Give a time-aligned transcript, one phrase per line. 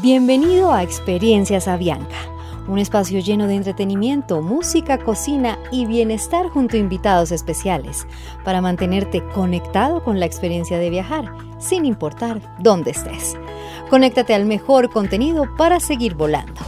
[0.00, 2.14] Bienvenido a Experiencias Avianca,
[2.68, 8.06] un espacio lleno de entretenimiento, música, cocina y bienestar junto a invitados especiales
[8.44, 13.34] para mantenerte conectado con la experiencia de viajar, sin importar dónde estés.
[13.90, 16.60] Conéctate al mejor contenido para seguir volando.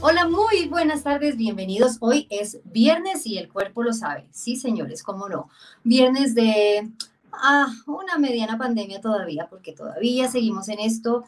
[0.00, 1.98] Hola, muy buenas tardes, bienvenidos.
[2.00, 4.26] Hoy es viernes y el cuerpo lo sabe.
[4.30, 5.50] Sí, señores, cómo no.
[5.82, 6.88] Viernes de
[7.42, 11.24] ah, una mediana pandemia todavía, porque todavía seguimos en esto,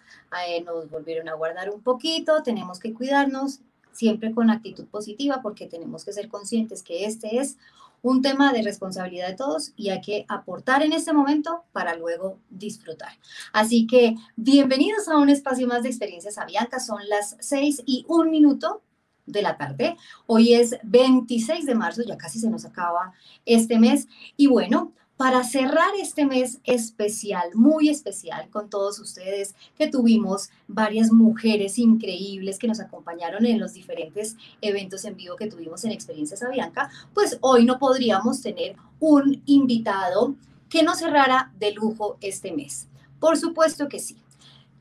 [0.49, 3.61] eh, nos volvieron a guardar un poquito, tenemos que cuidarnos
[3.93, 7.57] siempre con actitud positiva, porque tenemos que ser conscientes que este es
[8.03, 12.39] un tema de responsabilidad de todos y hay que aportar en este momento para luego
[12.51, 13.13] disfrutar.
[13.53, 16.87] Así que bienvenidos a un espacio más de experiencias abiertas.
[16.87, 18.83] Son las seis y un minuto
[19.27, 19.97] de la tarde.
[20.27, 23.13] Hoy es 26 de marzo, ya casi se nos acaba
[23.45, 24.07] este mes.
[24.37, 31.11] Y bueno, para cerrar este mes especial, muy especial con todos ustedes, que tuvimos varias
[31.11, 36.43] mujeres increíbles que nos acompañaron en los diferentes eventos en vivo que tuvimos en Experiencias
[36.43, 40.35] Avianca, pues hoy no podríamos tener un invitado
[40.69, 42.89] que nos cerrara de lujo este mes.
[43.19, 44.17] Por supuesto que sí.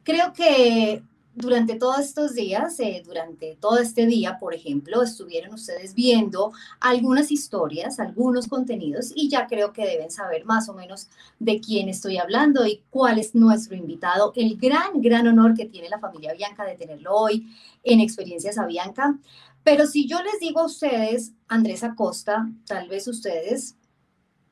[0.03, 1.01] Creo que
[1.35, 7.31] durante todos estos días, eh, durante todo este día, por ejemplo, estuvieron ustedes viendo algunas
[7.31, 12.17] historias, algunos contenidos y ya creo que deben saber más o menos de quién estoy
[12.17, 14.31] hablando y cuál es nuestro invitado.
[14.35, 17.47] El gran, gran honor que tiene la familia Bianca de tenerlo hoy
[17.83, 19.19] en Experiencias a Bianca.
[19.63, 23.75] Pero si yo les digo a ustedes, Andrés Acosta, tal vez ustedes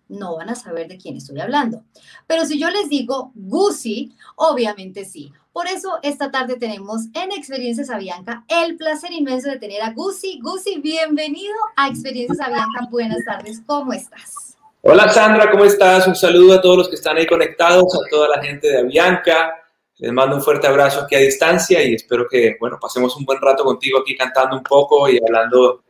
[0.10, 1.84] no van a saber de quién estoy hablando.
[2.28, 5.32] Pero si yo les digo Gucci, obviamente sí.
[5.52, 10.40] Por eso esta tarde tenemos en Experiencias Avianca el placer inmenso de tener a Gucci.
[10.42, 12.88] Gucci, bienvenido a Experiencias Avianca.
[12.90, 14.58] Buenas tardes, ¿cómo estás?
[14.82, 16.08] Hola Sandra, ¿cómo estás?
[16.08, 19.54] Un saludo a todos los que están ahí conectados, a toda la gente de Avianca.
[19.98, 23.40] Les mando un fuerte abrazo aquí a distancia y espero que, bueno, pasemos un buen
[23.40, 25.84] rato contigo aquí cantando un poco y hablando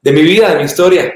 [0.00, 1.12] de mi vida, de mi historia.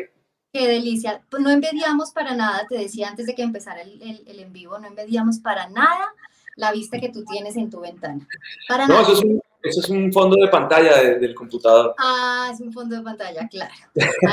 [0.52, 1.22] Qué delicia.
[1.30, 4.78] Pues no envidiamos para nada, te decía antes de que empezara el, el, en vivo,
[4.78, 6.12] no envidiamos para nada
[6.56, 8.26] la vista que tú tienes en tu ventana.
[8.68, 11.94] Para no, Eso es un, eso es un fondo de pantalla del computador.
[11.98, 13.72] Ah, es un fondo de pantalla, claro.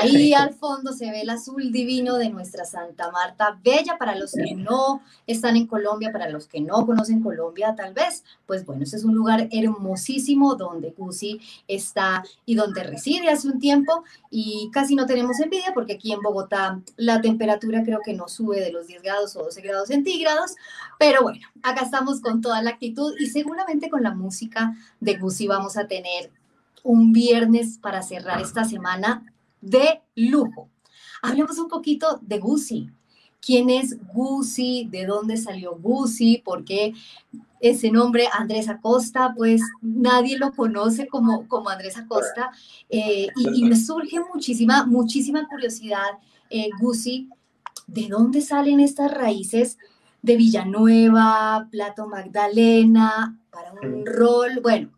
[0.01, 4.31] Ahí al fondo se ve el azul divino de nuestra Santa Marta, bella para los
[4.31, 8.23] que no están en Colombia, para los que no conocen Colombia tal vez.
[8.47, 13.59] Pues bueno, ese es un lugar hermosísimo donde Cusi está y donde reside hace un
[13.59, 18.27] tiempo y casi no tenemos envidia porque aquí en Bogotá la temperatura creo que no
[18.27, 20.55] sube de los 10 grados o 12 grados centígrados,
[20.97, 25.47] pero bueno, acá estamos con toda la actitud y seguramente con la música de Gucci
[25.47, 26.31] vamos a tener
[26.83, 29.25] un viernes para cerrar esta semana
[29.61, 30.69] de lujo.
[31.21, 32.89] Hablemos un poquito de Gucci.
[33.41, 34.87] ¿Quién es Gucci?
[34.91, 36.41] ¿De dónde salió Gucci?
[36.43, 36.93] ¿Por qué
[37.61, 39.33] ese nombre Andrés Acosta?
[39.35, 42.51] Pues nadie lo conoce como, como Andrés Acosta.
[42.89, 46.19] Eh, y, me surge muchísima, muchísima curiosidad,
[46.49, 47.29] eh, Gucci,
[47.87, 49.77] ¿de dónde salen estas raíces
[50.21, 54.59] de Villanueva, Plato Magdalena, para un rol?
[54.61, 54.91] Bueno,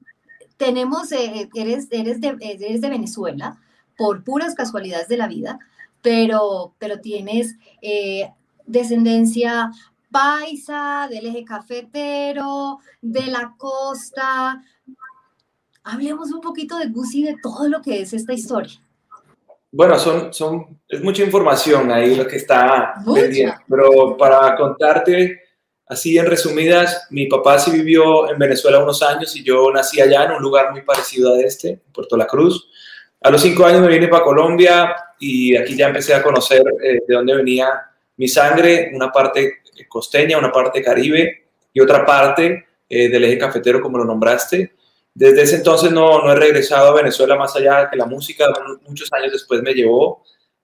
[0.61, 3.57] tenemos, eh, eres, eres, de, eres de Venezuela
[3.97, 5.57] por puras casualidades de la vida,
[6.03, 8.29] pero, pero tienes eh,
[8.67, 9.71] descendencia
[10.11, 14.63] paisa, del eje cafetero, de la costa.
[15.83, 18.79] Hablemos un poquito de Gucci, de todo lo que es esta historia.
[19.71, 25.40] Bueno, son, son, es mucha información ahí lo que está pendiente, pero para contarte,
[25.91, 30.23] Así en resumidas, mi papá sí vivió en Venezuela unos años y yo nací allá
[30.23, 32.69] en un lugar muy parecido a este, Puerto La Cruz.
[33.19, 36.99] A los cinco años me vine para Colombia y aquí ya empecé a conocer eh,
[37.05, 37.67] de dónde venía
[38.15, 43.81] mi sangre, una parte costeña, una parte caribe y otra parte eh, del eje cafetero,
[43.81, 44.71] como lo nombraste.
[45.13, 48.45] Desde ese entonces no, no he regresado a Venezuela más allá que la música
[48.87, 50.23] muchos años después me llevó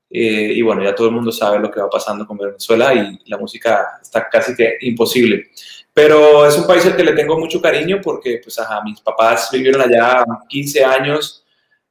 [0.10, 3.20] eh, y bueno, ya todo el mundo sabe lo que va pasando con Venezuela y
[3.30, 5.50] la música está casi que imposible.
[5.94, 9.50] Pero es un país al que le tengo mucho cariño porque pues, ajá, mis papás
[9.52, 11.44] vivieron allá 15 años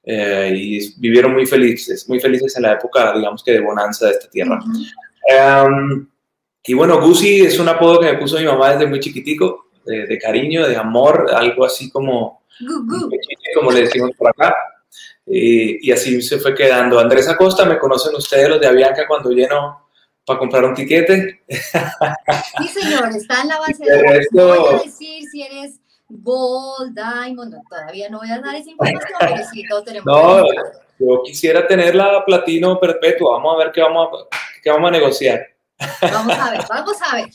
[0.03, 4.13] eh, y vivieron muy felices, muy felices en la época, digamos que de bonanza de
[4.13, 4.61] esta tierra.
[5.29, 6.09] Em,
[6.65, 10.19] y bueno, Gucci es un apodo que me puso mi mamá desde muy chiquitico, de,
[10.19, 12.43] cariño, de amor, algo así como,
[13.55, 14.55] como le decimos por acá.
[15.27, 16.99] Y, así se fue quedando.
[16.99, 19.89] Andrés Acosta, me conocen ustedes los de Avianca cuando lleno
[20.25, 21.43] para comprar un tiquete.
[21.49, 27.57] Sí, señor, está en la base de No voy a decir si eres Gold, Diamond,
[27.69, 30.07] todavía no voy a dar esa información, pero sí, todos tenemos.
[30.99, 33.35] No, yo quisiera tener la platino perpetua.
[33.35, 35.41] Vamos a ver qué vamos a, qué vamos a negociar.
[36.01, 37.27] Vamos a ver, vamos a ver.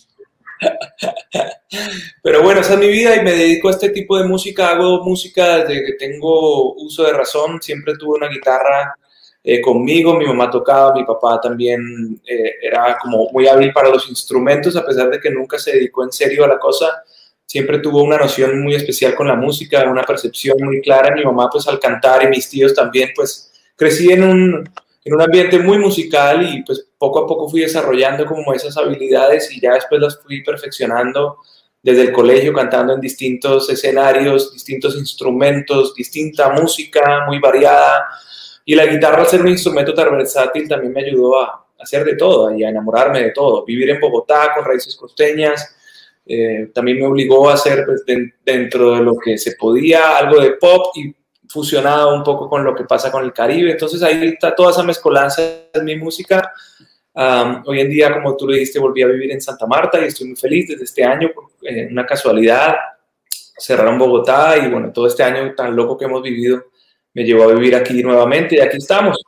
[2.23, 4.71] Pero bueno, esa es mi vida y me dedico a este tipo de música.
[4.71, 7.61] Hago música desde que tengo uso de razón.
[7.61, 8.95] Siempre tuve una guitarra
[9.43, 14.07] eh, conmigo, mi mamá tocaba, mi papá también eh, era como muy hábil para los
[14.07, 17.03] instrumentos, a pesar de que nunca se dedicó en serio a la cosa,
[17.43, 21.49] siempre tuvo una noción muy especial con la música, una percepción muy clara, mi mamá
[21.51, 24.69] pues al cantar y mis tíos también, pues crecí en un,
[25.03, 29.51] en un ambiente muy musical y pues poco a poco fui desarrollando como esas habilidades
[29.51, 31.38] y ya después las fui perfeccionando
[31.81, 38.07] desde el colegio cantando en distintos escenarios, distintos instrumentos, distinta música muy variada
[38.65, 42.15] y la guitarra, al ser un instrumento tan versátil, también me ayudó a hacer de
[42.15, 43.65] todo y a enamorarme de todo.
[43.65, 45.75] Vivir en Bogotá con raíces costeñas,
[46.25, 48.03] eh, también me obligó a hacer pues,
[48.45, 51.13] dentro de lo que se podía algo de pop y
[51.51, 53.71] fusionado un poco con lo que pasa con el Caribe.
[53.71, 55.42] Entonces ahí está toda esa mezcolanza
[55.74, 56.53] en mi música.
[57.65, 60.27] hoy en día, como tú le dijiste, volví a vivir en Santa Marta y estoy
[60.27, 61.30] muy feliz desde este año,
[61.62, 62.75] eh, una casualidad,
[63.57, 66.65] cerraron Bogotá y bueno, todo este año tan loco que hemos vivido
[67.13, 69.21] me llevó a vivir aquí nuevamente y aquí estamos,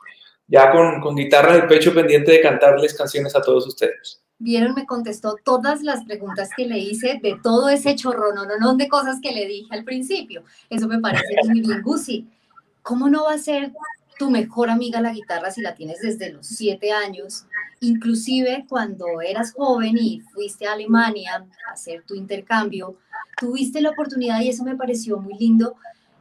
[0.46, 4.23] ya con, con guitarra en el pecho pendiente de cantarles canciones a todos ustedes.
[4.38, 8.58] Vieron, me contestó todas las preguntas que le hice de todo ese chorro, no, no,
[8.58, 10.44] no, de cosas que le dije al principio.
[10.68, 12.28] Eso me parece muy bien, Gusi.
[12.82, 13.72] ¿Cómo no va a ser
[14.18, 17.46] tu mejor amiga la guitarra si la tienes desde los siete años?
[17.80, 22.96] Inclusive cuando eras joven y fuiste a Alemania a hacer tu intercambio,
[23.38, 25.76] tuviste la oportunidad y eso me pareció muy lindo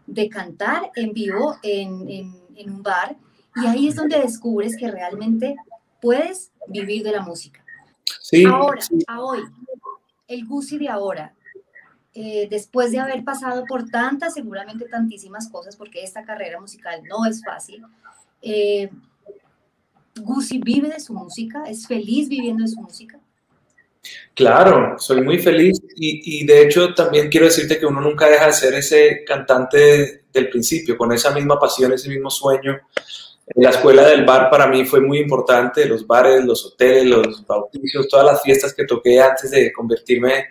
[0.08, 2.34] de cantar en vivo en,
[2.66, 3.16] un bar
[3.56, 5.56] y ahí es donde descubres que realmente
[6.02, 7.63] puedes vivir de la música.
[8.22, 9.44] Sí, ahora, a hoy,
[10.28, 11.34] el Gusi de ahora,
[12.14, 17.26] eh, después de haber pasado por tantas, seguramente tantísimas cosas, porque esta carrera musical no
[17.26, 17.84] es fácil,
[18.42, 18.90] eh,
[20.16, 23.20] Gusi vive de su música, es feliz viviendo de su música.
[24.34, 28.54] Claro, soy muy feliz y, de hecho también quiero decirte que uno nunca deja de
[28.54, 32.80] ser ese cantante del principio, con esa misma pasión, ese mismo sueño.
[33.56, 38.08] La escuela del bar para mí fue muy importante, los bares, los hoteles, los bautizos,
[38.08, 40.46] todas las fiestas que toqué antes de convertirme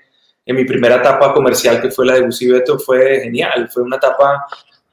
[0.45, 4.47] en mi primera etapa comercial, que fue la de Beto, fue genial, fue una etapa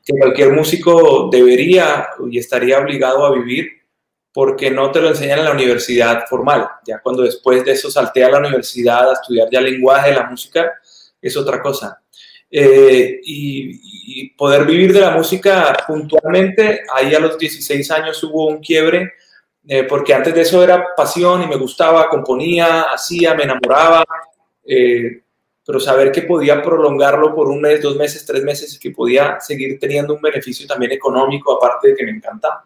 [0.06, 3.68] que cualquier músico debería y estaría obligado a vivir
[4.32, 6.70] porque no te lo enseñan en la universidad formal.
[6.86, 10.72] Ya cuando después de eso salté a la universidad a estudiar ya lenguaje la música,
[11.22, 12.02] es otra cosa.
[12.52, 13.90] Eh, y,
[14.36, 19.14] poder vivir de la música puntualmente, ahí a los 16 años hubo un quiebre,
[19.68, 24.04] eh, porque antes de eso era pasión y me gustaba, componía, hacía, me enamoraba,
[24.66, 25.22] eh,
[25.66, 29.40] pero saber que podía prolongarlo por un mes, dos meses, tres meses y que podía
[29.40, 32.64] seguir teniendo un beneficio también económico, aparte de que me encanta,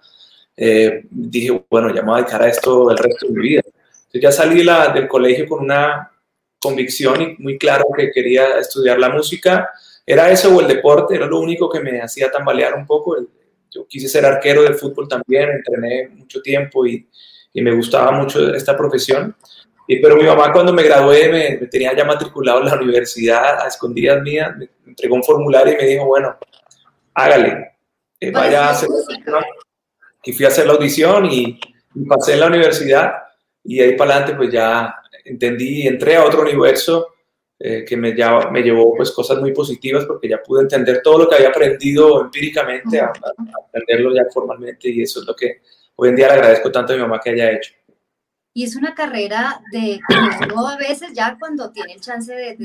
[0.56, 3.62] dije, bueno, ya me voy a dedicar a esto el resto de mi vida.
[3.66, 4.64] Entonces ya salí
[4.94, 6.13] del colegio con una
[6.64, 9.70] convicción y muy claro que quería estudiar la música.
[10.06, 13.16] Era eso o el deporte, era lo único que me hacía tambalear un poco.
[13.70, 17.08] Yo quise ser arquero de fútbol también, entrené mucho tiempo y,
[17.54, 19.36] y me gustaba mucho esta profesión.
[19.88, 23.68] Y, pero mi mamá cuando me gradué me, tenía ya matriculado en la universidad a
[23.68, 26.38] escondidas mías, me entregó un formulario y me dijo, bueno,
[27.14, 27.74] hágale,
[28.20, 28.90] eh, vaya a hacer
[30.24, 31.60] y fui a hacer la audición y,
[32.08, 33.14] pasé en la universidad
[33.64, 37.14] y ahí para adelante pues ya entendí, entré a otro universo
[37.60, 41.20] eh, que me, ya, me llevó pues cosas muy positivas porque ya pude entender todo
[41.20, 43.14] lo que había aprendido empíricamente a,
[43.68, 45.62] aprenderlo ya formalmente y eso es lo que
[45.96, 47.74] hoy en día le agradezco tanto a mi mamá que haya hecho.
[48.54, 50.00] Y es una carrera de
[50.54, 52.56] uno a veces ya cuando tiene el chance de,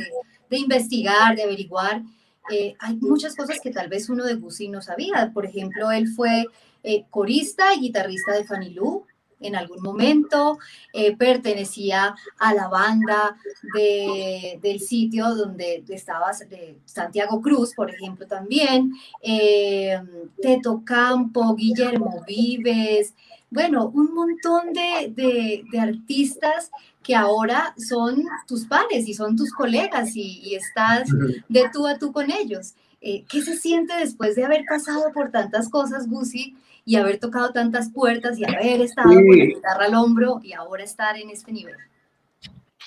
[0.51, 2.03] de, investigar, de averiguar,
[2.51, 5.31] eh, hay muchas cosas que tal vez uno de Gusi no sabía.
[5.33, 6.47] Por ejemplo, él fue
[6.83, 9.07] eh, corista y guitarrista de Fanny Lu
[9.41, 10.59] en algún momento,
[10.93, 13.37] eh, pertenecía a la banda
[13.73, 18.93] del sitio donde estaba de Santiago Cruz, por ejemplo, también,
[19.23, 20.01] eh,
[20.41, 23.15] Teto Campo, Guillermo Vives,
[23.51, 26.71] bueno, un montón de, artistas
[27.03, 31.09] que ahora son tus pares y son tus colegas y, y estás
[31.49, 32.75] de tú a tú con ellos.
[33.01, 36.57] ¿Qué se siente después de haber pasado por tantas cosas, Gusi?
[36.89, 40.83] Y haber tocado tantas puertas y haber estado con la guitarra al hombro y ahora
[40.83, 41.75] estar en este nivel?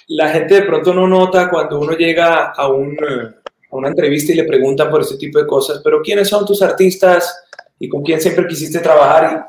[0.08, 4.38] La gente de pronto no nota cuando uno llega a, un, a una entrevista y
[4.38, 7.44] le preguntan por este tipo de cosas, pero ¿quiénes son tus artistas
[7.78, 9.46] y con quién siempre quisiste trabajar?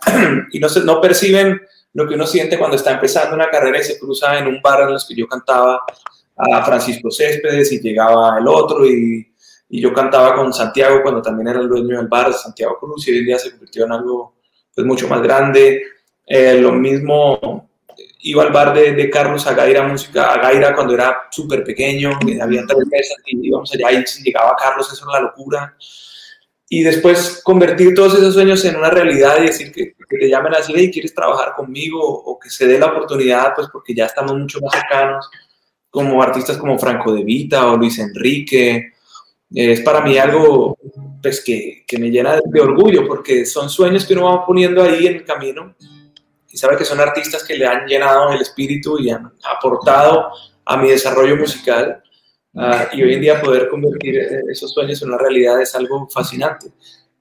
[0.53, 1.59] Y, y no, se, no perciben
[1.95, 4.83] lo que uno siente cuando está empezando una carrera y se cruza en un bar
[4.83, 5.81] en los que yo cantaba
[6.37, 9.33] a Francisco Céspedes y llegaba el otro y,
[9.71, 13.13] y, yo cantaba con Santiago cuando también era el dueño del bar, Santiago Cruz, y
[13.13, 14.42] hoy en día se convirtió en algo
[14.75, 15.83] pues mucho más grande.
[16.27, 17.69] Eh, lo mismo,
[18.21, 22.11] iba al bar de, de Carlos Agaira Música, Agaira cuando era súper pequeño,
[22.41, 25.77] había tres mesas y íbamos allá y llegaba Carlos, eso era la locura.
[26.69, 30.55] Y después convertir todos esos sueños en una realidad y decir que, que te llamen
[30.55, 34.33] así y quieres trabajar conmigo o que se dé la oportunidad, pues porque ya estamos
[34.39, 35.29] mucho más cercanos,
[35.91, 38.93] como artistas como Franco De Vita o Luis Enrique.
[39.55, 40.79] Es para mí algo
[41.23, 45.07] pues, que, que me llena de orgullo porque son sueños que uno va poniendo ahí
[45.07, 45.75] en el camino
[46.53, 50.31] y sabe que son artistas que le han llenado el espíritu y han aportado
[50.65, 52.03] a mi desarrollo musical.
[52.55, 54.19] Ah, y hoy en día poder convertir
[54.51, 56.73] esos sueños en una realidad es algo fascinante.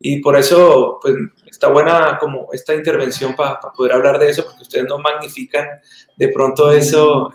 [0.04, 1.16] Y por eso, pues,
[1.46, 5.66] está buena como esta intervención para poder hablar de eso, porque ustedes no magnifican
[6.18, 7.32] de pronto eso,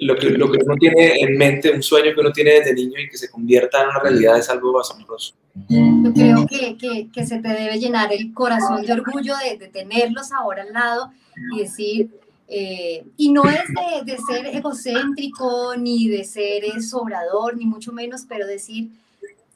[0.00, 3.00] lo que, lo que uno tiene en mente, un sueño que uno tiene desde niño
[3.00, 5.34] y que se convierta en una realidad es algo asombroso.
[5.68, 10.62] Yo creo que, que, se te debe llenar el corazón de orgullo de, tenerlos ahora
[10.62, 11.10] al lado
[11.54, 12.10] y decir,
[12.48, 13.64] eh, y no es
[14.04, 18.90] de, ser egocéntrico, ni de ser sobrador, ni mucho menos, pero decir,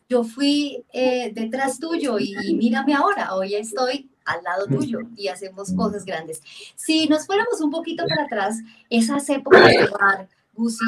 [0.08, 5.72] yo fui eh, detrás tuyo y mírame ahora, hoy estoy al lado tuyo y hacemos
[5.72, 6.42] cosas grandes.
[6.76, 8.58] Si nos fuéramos un poquito para atrás,
[8.90, 10.84] esas épocas de bar, Gusi,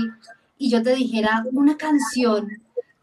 [0.58, 2.48] y yo te dijera una canción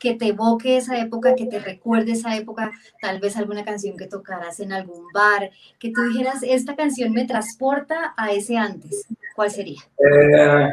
[0.01, 4.07] que te evoque esa época, que te recuerde esa época, tal vez alguna canción que
[4.07, 9.05] tocaras en algún bar, que tú dijeras, esta canción me transporta a ese antes.
[9.35, 9.81] ¿Cuál sería?
[9.99, 10.69] Eh,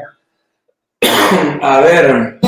[1.62, 2.40] a ver.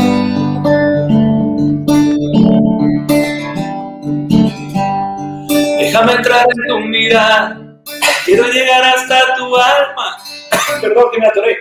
[5.91, 7.61] Déjame entrar en tu mirada,
[8.25, 10.19] quiero llegar hasta tu alma.
[10.81, 11.57] Perdón que me atoré.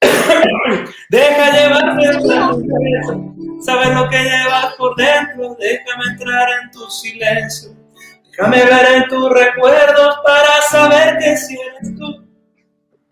[1.10, 2.20] Deja llevarte
[3.60, 7.70] Sabes lo que llevas por dentro, déjame entrar en tu silencio.
[8.30, 12.28] Déjame ver en tus recuerdos para saber que si eres tú.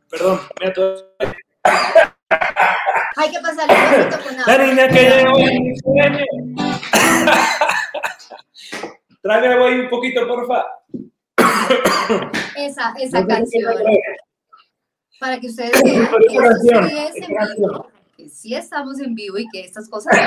[0.08, 1.02] Perdón, me atoré.
[3.16, 3.74] Hay que pasarle
[4.04, 6.24] un con La niña que llevo en mi sueño.
[9.26, 10.64] Tráigame ahí un poquito, porfa.
[12.56, 13.74] Esa, esa canción.
[15.18, 16.38] Para que ustedes vean que sí
[16.96, 20.16] es en vivo, que sí estamos en vivo y que estas cosas.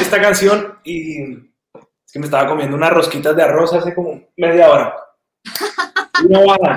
[0.00, 4.70] Esta canción, y es que me estaba comiendo unas rosquitas de arroz hace como media
[4.70, 4.94] hora.
[6.24, 6.76] Una hora.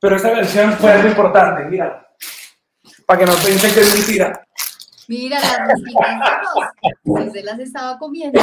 [0.00, 2.06] Pero esta canción fue algo importante, mira.
[3.06, 4.46] Para que no piensen que es mentira.
[5.08, 7.32] Mira las arroz.
[7.32, 8.40] Se las estaba comiendo.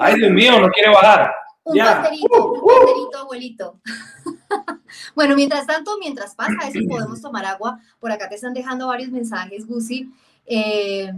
[0.00, 1.32] Ay, Dios mío, no quiere bajar.
[1.62, 3.80] Un panderito, un panderito, abuelito.
[5.14, 7.78] bueno, mientras tanto, mientras pasa eso, podemos tomar agua.
[7.98, 10.10] Por acá te están dejando varios mensajes, Gusi.
[10.46, 11.12] Eh,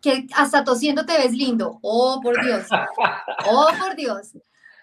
[0.00, 1.78] que hasta tosiendo te ves lindo.
[1.82, 2.66] Oh, por Dios.
[3.46, 4.32] Oh, por Dios.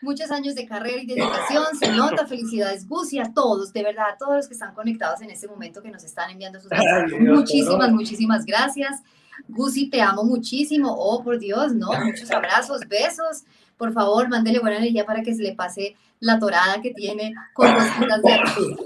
[0.06, 2.26] Muchos años de carrera y dedicación, se nota.
[2.26, 5.82] Felicidades, Gusi, a todos, de verdad, a todos los que están conectados en este momento
[5.82, 7.20] que nos están enviando sus mensajes.
[7.20, 9.02] Muchísimas, muchísimas gracias.
[9.48, 10.96] Gusi, te amo muchísimo.
[10.98, 11.90] Oh, por Dios, ¿no?
[12.06, 13.44] Muchos abrazos, besos
[13.78, 17.68] por favor, mándele buena energía para que se le pase la torada que tiene con
[17.74, 18.78] rosquitas de arroz.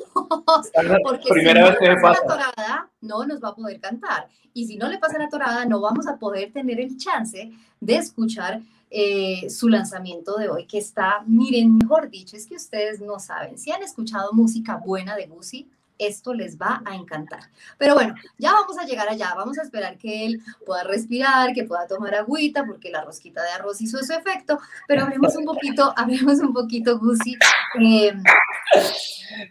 [1.04, 2.38] Porque Primera si vez que no le pasa pasa.
[2.38, 4.28] la torada, no nos va a poder cantar.
[4.54, 7.96] Y si no le pasa la torada, no vamos a poder tener el chance de
[7.96, 13.20] escuchar eh, su lanzamiento de hoy, que está, miren, mejor dicho, es que ustedes no
[13.20, 13.58] saben.
[13.58, 15.70] Si han escuchado música buena de Gucci,
[16.00, 17.42] esto les va a encantar.
[17.78, 21.66] Pero bueno, ya vamos a llegar allá, vamos a esperar que él pueda respirar, que
[21.66, 25.94] pueda tomar agüita, porque la rosquita de arroz hizo su efecto, pero hablemos un poquito,
[25.98, 27.38] hablemos un poquito, Gusi.
[27.80, 28.14] Eh,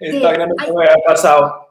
[0.00, 0.72] gran ay.
[0.72, 1.68] me había pasado.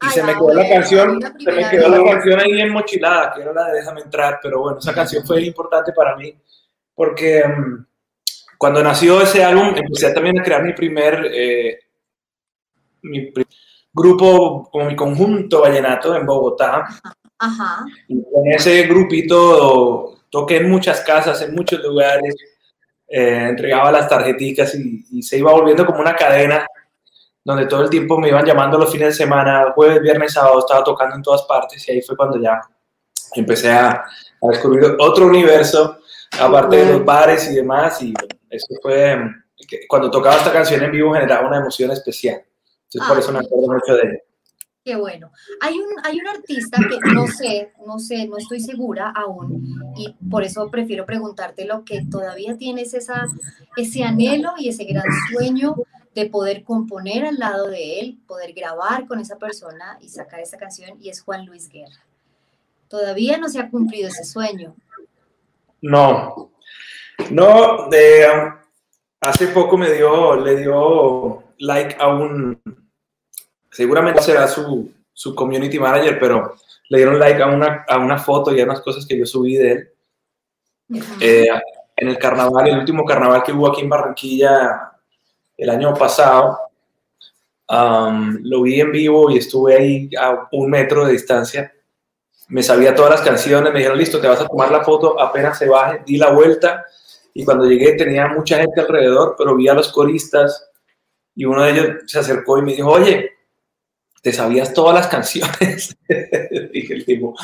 [0.00, 2.72] Y Ay, se me quedó la bueno, canción, se me quedó la canción ahí en
[2.72, 6.34] mochilada, que era la de Déjame entrar, pero bueno, esa canción fue importante para mí,
[6.98, 7.86] porque mm,
[8.58, 11.78] cuando nació ese álbum, empecé también a crear mi primer, eh,
[13.02, 13.32] mi
[13.92, 16.88] grupo, como mi conjunto vallenato en Bogotá,
[17.38, 17.86] Ajá.
[18.08, 22.34] y con ese grupito toqué en muchas casas, en muchos lugares,
[23.06, 26.66] eh, entregaba las tarjeticas y, y se iba volviendo como una cadena
[27.44, 30.82] donde todo el tiempo me iban llamando los fines de semana, jueves, viernes, sábado, estaba
[30.82, 32.60] tocando en todas partes y ahí fue cuando ya
[33.36, 36.00] empecé a, a descubrir otro universo,
[36.40, 38.12] aparte de los bares y demás, y
[38.50, 39.16] eso fue,
[39.88, 42.42] cuando tocaba esta canción en vivo generaba una emoción especial.
[42.84, 43.46] Entonces por Ah, eso me sí.
[43.46, 44.18] acuerdo mucho de ella.
[44.84, 45.30] Qué bueno.
[45.60, 50.14] Hay un, hay un artista que no sé, no sé, no estoy segura aún y
[50.30, 53.26] por eso prefiero preguntarte lo que todavía tienes esa,
[53.76, 55.74] ese anhelo y ese gran sueño
[56.14, 60.56] de poder componer al lado de él, poder grabar con esa persona y sacar esa
[60.56, 62.02] canción y es Juan Luis Guerra.
[62.88, 64.74] Todavía no se ha cumplido ese sueño.
[65.82, 66.52] No,
[67.30, 68.54] no, de, um,
[69.20, 72.60] hace poco me dio, le dio like a un,
[73.70, 76.54] seguramente será su, su community manager, pero
[76.88, 79.56] le dieron like a una, a una foto y a unas cosas que yo subí
[79.56, 79.88] de él.
[81.20, 81.48] Eh,
[81.96, 84.92] en el carnaval, el último carnaval que hubo aquí en Barranquilla
[85.56, 86.58] el año pasado,
[87.68, 91.72] um, lo vi en vivo y estuve ahí a un metro de distancia.
[92.48, 95.58] Me sabía todas las canciones, me dijeron, listo, te vas a tomar la foto apenas
[95.58, 96.84] se baje, di la vuelta
[97.34, 100.70] y cuando llegué tenía mucha gente alrededor, pero vi a los coristas
[101.34, 103.30] y uno de ellos se acercó y me dijo, oye,
[104.22, 105.96] te sabías todas las canciones.
[106.72, 107.36] Dije el tipo,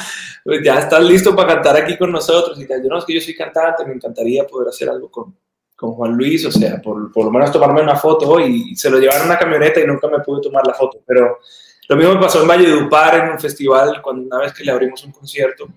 [0.45, 2.61] pues ya estás listo para cantar aquí con nosotros.
[2.61, 5.37] Y yo no, es que yo soy cantante, me encantaría poder hacer algo con,
[5.77, 8.99] con Juan Luis, o sea, por, por, lo menos tomarme una foto y se lo
[8.99, 11.01] llevaron en una camioneta y nunca me pude tomar la foto.
[11.07, 11.39] Pero
[11.89, 15.05] lo mismo me pasó en Valledupar en un festival, cuando una vez que le abrimos
[15.05, 15.69] un concierto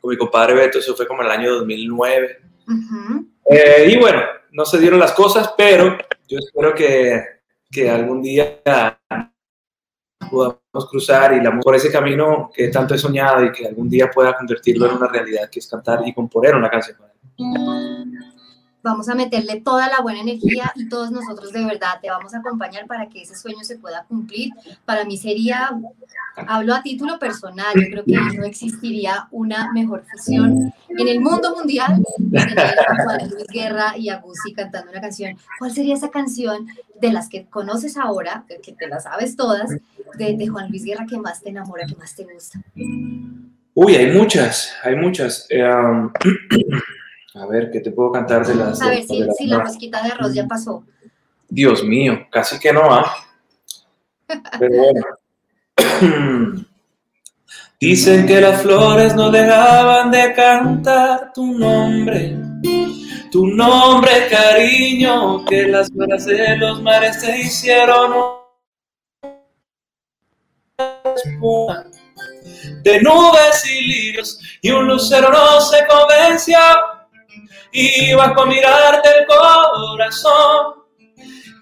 [0.00, 2.38] con mi compadre Beto, eso fue como el año 2009.
[3.50, 7.22] Eh, y bueno, no se dieron las cosas, pero yo espero que,
[7.70, 8.60] que algún día
[10.30, 14.10] podamos cruzar y la, por ese camino que tanto he soñado y que algún día
[14.10, 16.98] pueda convertirlo en una realidad, que es cantar y componer una canción.
[18.88, 22.38] Vamos a meterle toda la buena energía y todos nosotros de verdad te vamos a
[22.38, 24.50] acompañar para que ese sueño se pueda cumplir.
[24.86, 25.78] Para mí sería,
[26.46, 31.54] hablo a título personal, yo creo que no existiría una mejor fusión en el mundo
[31.54, 35.36] mundial de Luis Guerra y a Gusi cantando una canción.
[35.58, 36.66] ¿Cuál sería esa canción
[36.98, 39.68] de las que conoces ahora, que te las sabes todas,
[40.16, 42.58] de, Juan Luis Guerra que más te enamora, que más te gusta?
[43.74, 45.46] Uy, hay muchas, hay muchas.
[45.50, 46.10] Eh, um,
[47.40, 48.80] a ver, ¿qué te puedo cantar de las...
[48.82, 50.84] A ver si, la mosquita de arroz ya pasó.
[51.48, 53.14] Dios mío, casi que no, ¿ah?
[54.58, 55.06] Pero bueno.
[57.80, 62.36] Dicen que las flores no dejaban de cantar tu nombre,
[63.30, 68.38] tu nombre, cariño, que las horas de los mares te hicieron
[72.82, 76.58] de nubes y lirios, y un lucero no se convenció,
[77.72, 80.84] iba a mirarte el corazón,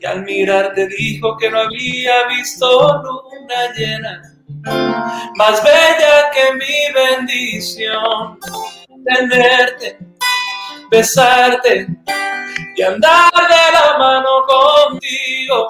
[0.00, 4.36] y al mirarte dijo que no había visto luna llena
[5.36, 8.38] más bella que mi bendición,
[9.04, 9.98] tenerte,
[10.90, 11.86] besarte
[12.76, 15.68] y andar de la mano contigo,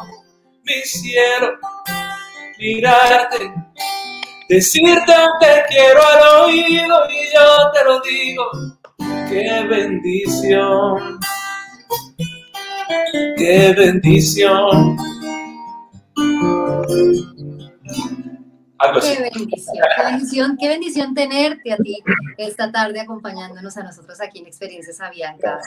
[0.62, 1.59] mi cielo,
[2.59, 3.53] mirarte,
[4.49, 8.51] decirte te quiero al oído y yo te lo digo,
[9.29, 11.19] qué bendición,
[13.37, 14.97] qué bendición.
[19.01, 21.99] Qué bendición, qué bendición, qué bendición tenerte a ti
[22.37, 25.61] esta tarde acompañándonos a nosotros aquí en Experiencias Avianca.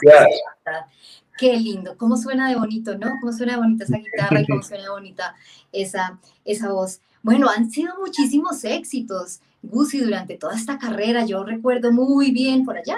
[1.38, 3.10] Qué lindo, cómo suena de bonito, ¿no?
[3.20, 5.34] Cómo suena de bonita esa guitarra y cómo suena de bonita
[5.72, 7.00] esa, esa voz.
[7.22, 11.24] Bueno, han sido muchísimos éxitos, Gusi, durante toda esta carrera.
[11.24, 12.96] Yo recuerdo muy bien por allá,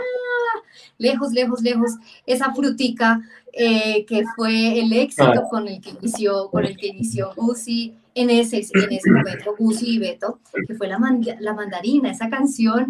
[0.98, 1.92] lejos, lejos, lejos,
[2.26, 3.20] esa frutica
[3.52, 8.30] eh, que fue el éxito con el que inició, con el que inició Gusi en
[8.30, 10.98] ese, en ese momento, Gusi y Beto, que fue la,
[11.40, 12.86] la mandarina, esa canción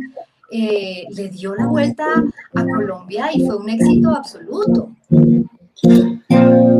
[0.50, 2.04] eh, le dio la vuelta
[2.54, 4.90] a Colombia y fue un éxito absoluto.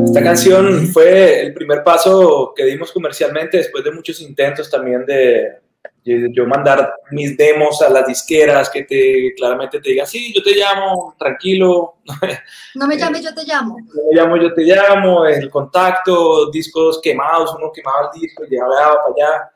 [0.05, 5.62] Esta canción fue el primer paso que dimos comercialmente después de muchos intentos también de,
[6.05, 10.55] yo mandar mis demos a las disqueras que te claramente te digan, sí, yo te
[10.55, 11.95] llamo, tranquilo.
[12.75, 13.77] No me llames, yo te llamo.
[13.79, 19.01] No me llamo, yo te llamo, el contacto, discos quemados, uno quemaba el disco llegaba
[19.03, 19.51] para allá.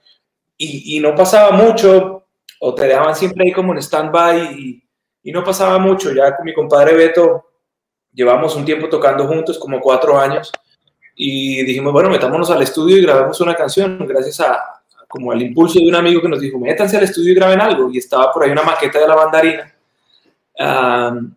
[0.56, 2.26] Y, y, no pasaba mucho,
[2.60, 4.84] o te dejaban siempre ahí como en stand-by y,
[5.24, 6.14] y no pasaba mucho.
[6.14, 7.46] Ya con mi compadre Beto
[8.14, 10.52] llevamos un tiempo tocando juntos, como cuatro años,
[11.16, 14.77] y dijimos, bueno, metámonos al estudio y grabamos una canción, gracias a,
[15.08, 17.90] como el impulso de un amigo que nos dijo, métanse al estudio y graben algo.
[17.92, 19.74] Y estaba por ahí una maqueta de la mandarina.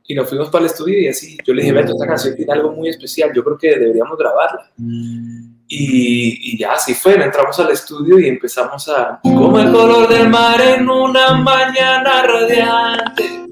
[0.07, 2.53] y nos fuimos para el estudio y así, yo le dije, Beto, esta canción tiene
[2.53, 4.71] algo muy especial, yo creo que deberíamos grabarla.
[5.73, 9.21] Y, y, ya así fue, entramos al estudio y empezamos a...
[9.23, 13.47] Como el color del mar en una mañana radiante,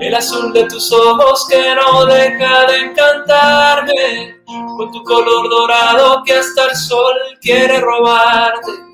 [0.00, 4.40] el azul de tus ojos que no deja de encantarme,
[4.78, 8.89] con tu color dorado que hasta el sol quiere robarte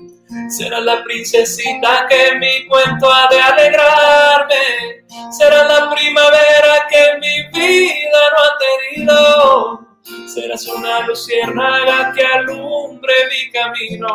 [0.49, 5.05] Será la princesita que mi cuento ha de alegrarme.
[5.37, 9.87] Será la primavera que mi vida no ha tenido.
[10.33, 14.07] Serás una luciérnaga que alumbre mi camino.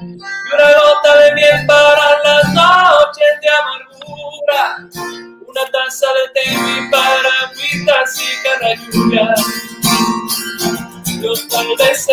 [0.00, 4.78] Y una gota de miel para las noches de amargura.
[5.46, 6.56] Una taza de té
[6.90, 9.34] para mi tacica la lluvia.
[11.22, 12.06] labios tal vez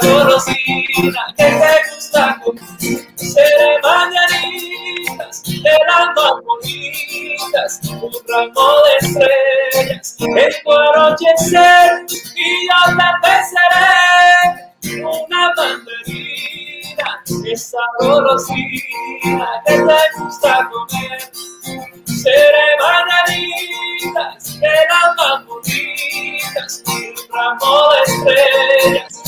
[0.00, 2.40] golosina que te gusta
[3.16, 5.42] seré mañanitas
[5.84, 12.80] las más bonitas un ramo de estrellas en tu anochecer y yo
[13.22, 17.08] te seré una mandarina
[17.52, 21.20] esa golosina que te gusta comer
[22.22, 22.32] de
[24.88, 29.20] las más bonitas un ramo de estrellas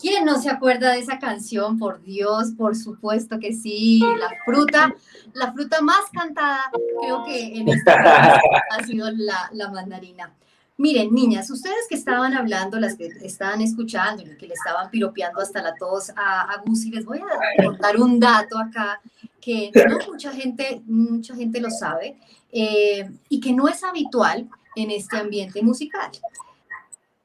[0.00, 1.78] ¿Quién no se acuerda de esa canción?
[1.78, 4.00] Por Dios, por supuesto que sí.
[4.00, 4.94] La fruta,
[5.34, 6.70] la fruta más cantada,
[7.00, 10.32] creo que en este país ha sido la, la mandarina.
[10.78, 15.40] Miren, niñas, ustedes que estaban hablando, las que estaban escuchando y que le estaban piropeando
[15.40, 19.00] hasta la tos a, a Gusi, les voy a contar un dato acá
[19.40, 19.70] que
[20.06, 22.18] mucha gente, mucha gente lo sabe
[22.52, 26.10] eh, y que no es habitual en este ambiente musical.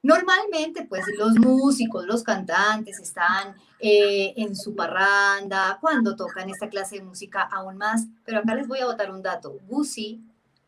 [0.04, 6.98] Normalmente, pues los músicos, los cantantes están eh, en su parranda cuando tocan esta clase
[6.98, 9.60] de música aún más, pero acá les voy a botar un dato.
[9.68, 10.22] Gucci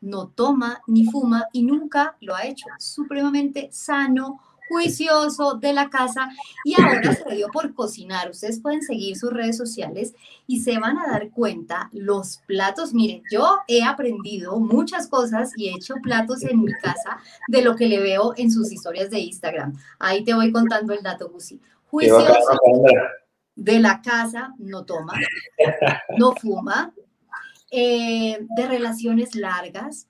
[0.03, 2.67] no toma ni fuma y nunca lo ha hecho.
[2.77, 6.29] Supremamente sano, juicioso de la casa
[6.63, 8.29] y ahora se dio por cocinar.
[8.29, 10.13] Ustedes pueden seguir sus redes sociales
[10.45, 12.93] y se van a dar cuenta los platos.
[12.93, 17.75] Miren, yo he aprendido muchas cosas y he hecho platos en mi casa de lo
[17.75, 19.73] que le veo en sus historias de Instagram.
[19.99, 21.61] Ahí te voy contando el dato, Gusi.
[21.89, 22.57] Juicioso
[23.55, 25.13] de la casa, no toma,
[26.17, 26.91] no fuma,
[27.75, 30.07] eh, de relaciones largas.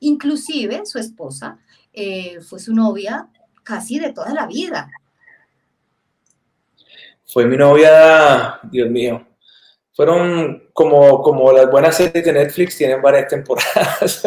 [0.00, 1.58] Inclusive su esposa
[1.92, 3.28] eh, fue su novia
[3.62, 4.88] casi de toda la vida.
[7.26, 9.26] Fue mi novia, Dios mío.
[9.92, 14.24] Fueron como, como las buenas series de Netflix, tienen varias temporadas.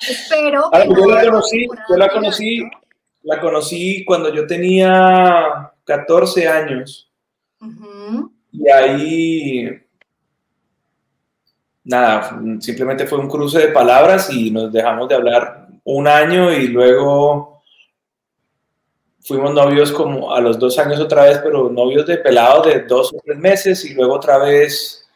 [0.00, 2.62] Espero yo la conocí, yo la conocí,
[3.24, 7.10] la conocí cuando yo tenía 14 años.
[8.52, 9.84] Y ahí
[11.84, 16.68] nada, simplemente fue un cruce de palabras y nos dejamos de hablar un año y
[16.68, 17.62] luego
[19.20, 23.12] fuimos novios como a los dos años otra vez, pero novios de pelados de dos
[23.12, 25.06] o tres meses y luego otra vez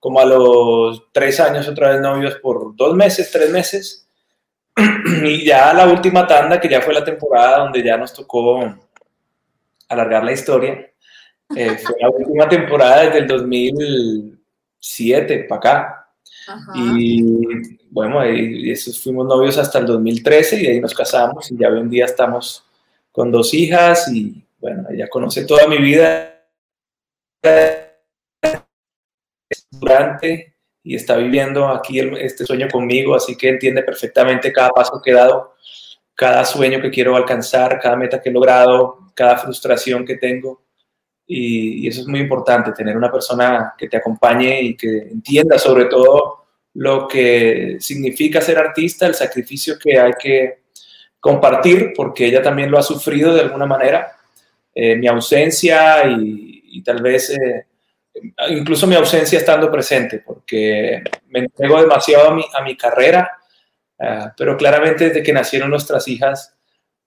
[0.00, 4.07] como a los tres años otra vez novios por dos meses, tres meses.
[5.24, 8.60] Y ya la última tanda, que ya fue la temporada donde ya nos tocó
[9.88, 10.90] alargar la historia,
[11.56, 16.04] eh, fue la última temporada desde el 2007 para acá.
[16.74, 17.22] Y
[17.90, 21.80] bueno, y esos fuimos novios hasta el 2013 y ahí nos casamos y ya hoy
[21.80, 22.64] en día estamos
[23.12, 26.40] con dos hijas y bueno, ella conoce toda mi vida
[29.70, 30.54] durante
[30.88, 35.14] y está viviendo aquí este sueño conmigo, así que entiende perfectamente cada paso que he
[35.14, 35.54] dado,
[36.14, 40.62] cada sueño que quiero alcanzar, cada meta que he logrado, cada frustración que tengo.
[41.26, 45.58] Y, y, eso es muy importante, tener una persona que te acompañe y que entienda
[45.58, 50.62] sobre todo lo que significa ser artista, el sacrificio que hay que
[51.20, 54.16] compartir, porque ella también lo ha sufrido de alguna manera,
[54.74, 57.66] eh, mi ausencia y, tal vez eh,
[58.50, 63.30] incluso mi ausencia estando presente, porque me entrego demasiado a mi, a mi carrera,
[63.98, 66.54] ah, pero claramente desde que nacieron nuestras hijas,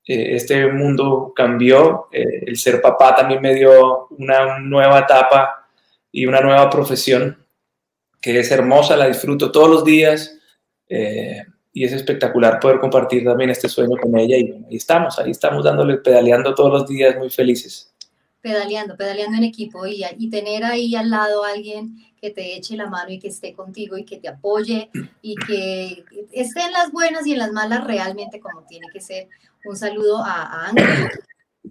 [0.05, 5.67] eh, este mundo cambió, el ser papá también me dio una nueva etapa
[6.11, 7.37] y una nueva profesión
[8.21, 10.37] que es hermosa, la disfruto todos los días
[10.87, 11.43] eh,
[11.73, 15.63] y es espectacular poder compartir también este sueño con ella y ahí estamos, ahí estamos
[15.63, 17.90] dándole, pedaleando todos los días muy felices.
[18.41, 22.87] Pedaleando, pedaleando en equipo y, tener ahí al lado a alguien que te eche la
[22.87, 24.89] mano y que esté contigo y que te apoye
[25.21, 29.27] y que esté en las buenas y en las malas realmente como tiene que ser.
[29.63, 31.09] Un saludo a, a Ángel,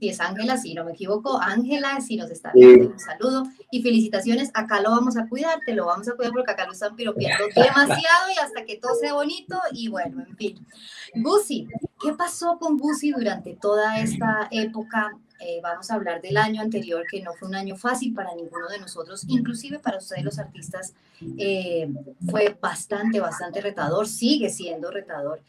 [0.00, 3.82] si es Ángela, si no me equivoco, Ángela, si nos está viendo, un saludo y
[3.82, 4.50] felicitaciones.
[4.54, 7.44] Acá lo vamos a cuidar, te lo vamos a cuidar porque acá lo están piropeando
[7.54, 10.66] demasiado y hasta que todo sea bonito y bueno, en fin.
[11.14, 11.68] Gusi,
[12.00, 15.18] ¿qué pasó con Gusi durante toda esta época?
[15.38, 18.68] Eh, vamos a hablar del año anterior, que no fue un año fácil para ninguno
[18.68, 20.94] de nosotros, inclusive para ustedes los artistas,
[21.36, 21.92] eh,
[22.30, 25.42] fue bastante, bastante retador, sigue siendo retador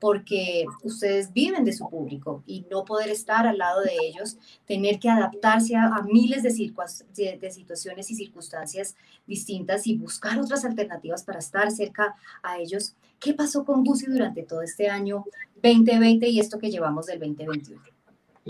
[0.00, 4.98] porque ustedes viven de su público y no poder estar al lado de ellos, tener
[4.98, 11.40] que adaptarse a, miles de, de, situaciones y circunstancias distintas y buscar otras alternativas para
[11.40, 12.94] estar cerca a ellos.
[13.18, 15.24] ¿Qué pasó con Gucci durante todo este año
[15.62, 17.82] 2020 y esto que llevamos del 2021?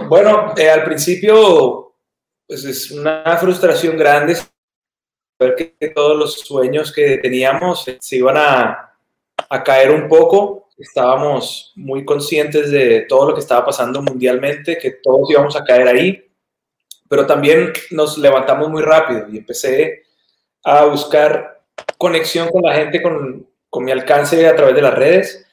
[0.09, 1.95] Bueno, eh, al principio
[2.47, 4.37] pues es una frustración grande
[5.39, 8.89] ver que todos los sueños que teníamos se iban a,
[9.49, 10.68] a caer un poco.
[10.79, 15.89] Estábamos muy conscientes de todo lo que estaba pasando mundialmente, que todos íbamos a caer
[15.89, 16.25] ahí,
[17.09, 20.05] pero también nos levantamos muy rápido y empecé
[20.63, 21.63] a buscar
[21.97, 25.45] conexión con la gente, con, con mi alcance a través de las redes.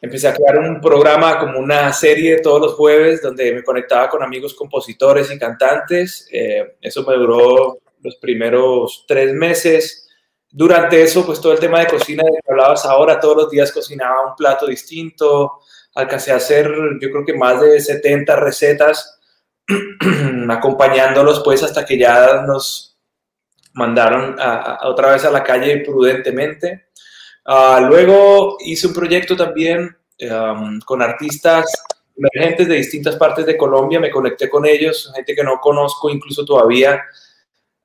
[0.00, 4.22] Empecé a crear un programa como una serie todos los jueves donde me conectaba con
[4.22, 6.28] amigos compositores y cantantes.
[6.32, 10.01] Eh, eso me duró los primeros tres meses.
[10.54, 13.72] Durante eso, pues todo el tema de cocina de que hablabas ahora, todos los días
[13.72, 15.60] cocinaba un plato distinto.
[15.94, 19.18] Alcancé a hacer, yo creo que más de 70 recetas,
[20.48, 22.98] acompañándolos pues hasta que ya nos
[23.74, 26.88] mandaron a, otra vez a la calle prudentemente.
[27.44, 29.96] Ah, luego hice un proyecto también
[30.84, 31.66] con artistas
[32.16, 36.44] emergentes de distintas partes de Colombia, me conecté con ellos, gente que no conozco incluso
[36.44, 37.02] todavía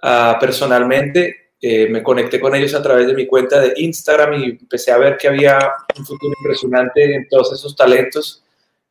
[0.01, 1.46] Ah, personalmente.
[1.59, 4.97] Eh, me conecté con ellos a través de mi cuenta de Instagram y empecé a
[4.97, 5.57] ver que había
[5.97, 8.43] un futuro impresionante en todos esos talentos.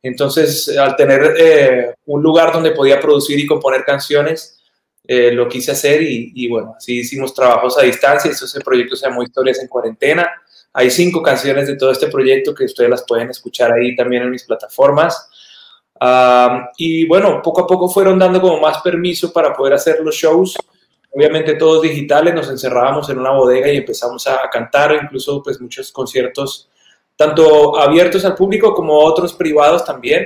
[0.03, 4.59] Entonces, al tener eh, un lugar donde podía producir y componer canciones,
[5.07, 8.29] eh, lo quise hacer y, bueno, así hicimos trabajos a distancia.
[8.29, 10.29] Eso, ese proyecto se llamó Historias en Cuarentena.
[10.73, 14.31] Hay cinco canciones de todo este proyecto que ustedes las pueden escuchar ahí también en
[14.31, 15.29] mis plataformas.
[15.99, 20.13] Ah, y bueno, poco a poco fueron dando como más permiso para poder hacer los
[20.13, 20.55] shows
[21.11, 25.91] obviamente todos digitales, nos encerrábamos en una bodega y empezamos a, cantar, incluso pues muchos
[25.91, 26.69] conciertos,
[27.15, 30.25] tanto abiertos al público como otros privados también.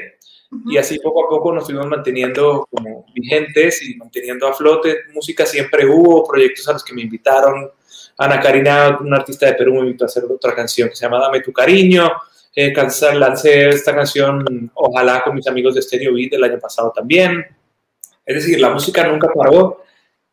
[0.69, 4.97] Y así poco a poco nos fuimos manteniendo como vigentes y manteniendo a flote.
[5.13, 7.71] Música siempre hubo, proyectos a los que me invitaron.
[8.17, 11.19] Ana Karina, una artista de Perú, me invitó a hacer otra canción que se llama
[11.19, 12.11] Dame tu cariño.
[12.53, 12.73] Eh,
[13.13, 17.45] lancé esta canción, ojalá, con mis amigos de Stereo Beat el año pasado también.
[18.25, 19.83] Es decir, la música nunca paró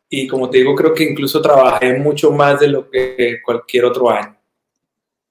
[0.09, 4.09] y como te digo, creo que incluso trabajé mucho más de lo que cualquier otro
[4.09, 4.35] año.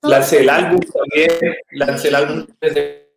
[0.03, 3.09] Lancé el álbum también, lancé el álbum desde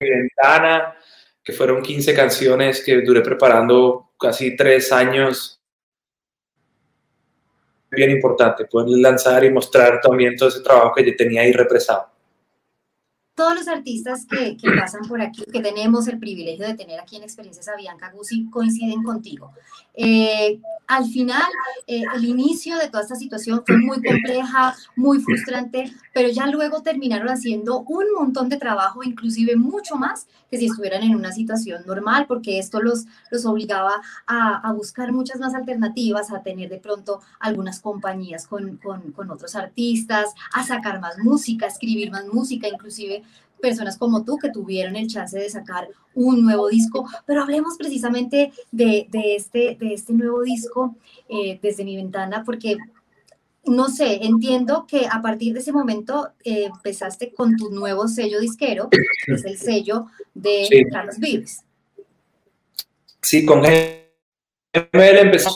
[0.00, 0.96] ventana,
[1.44, 5.60] que fueron 15 canciones que duré preparando casi tres años.
[7.90, 12.11] Bien importante poder lanzar y mostrar también todo ese trabajo que yo tenía ahí represado
[13.42, 17.24] todos los artistas que, pasan por aquí, que tenemos el privilegio de tener aquí en
[17.24, 19.50] Experiencias a Bianca Guzzi, coinciden contigo.
[19.94, 21.50] Eh, al final,
[21.88, 26.82] eh, el inicio de toda esta situación fue muy compleja, muy frustrante, pero ya luego
[26.82, 31.82] terminaron haciendo un montón de trabajo, inclusive mucho más que si estuvieran en una situación
[31.86, 36.78] normal, porque esto los, los obligaba a, a buscar muchas más alternativas, a tener de
[36.78, 42.26] pronto algunas compañías con, con, con otros artistas, a sacar más música, a escribir más
[42.26, 43.22] música, inclusive
[43.62, 48.52] personas como tú que tuvieron el chance de sacar un nuevo disco, pero hablemos precisamente
[48.70, 50.96] de, de este, de este nuevo disco
[51.28, 52.76] eh, desde mi ventana, porque
[53.64, 58.40] no sé, entiendo que a partir de ese momento eh, empezaste con tu nuevo sello
[58.40, 61.62] disquero, que es el sello de Carlos Vives.
[63.20, 64.08] Sí, con él
[64.92, 65.54] empezó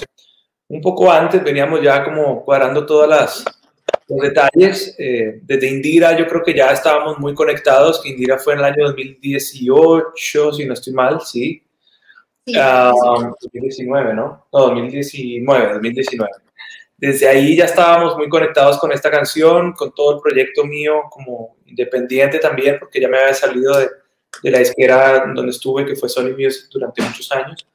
[0.69, 3.45] un poco antes, veníamos ya como cuadrando todas las,
[4.09, 4.95] los detalles.
[4.99, 8.65] Eh, desde Indira yo creo que ya estábamos muy conectados, que Indira fue en el
[8.67, 11.63] año 2018, si no estoy mal, sí.
[12.47, 14.47] sí 2019, ah, ¿no?
[14.53, 16.33] No, 2019, 2019.
[16.99, 21.57] Desde ahí ya estábamos muy conectados con esta canción, con todo el proyecto mío como
[21.67, 23.91] independiente también, porque ya me había salido de,
[24.43, 27.67] de la disquera donde estuve, que fue Sony Music durante muchos años.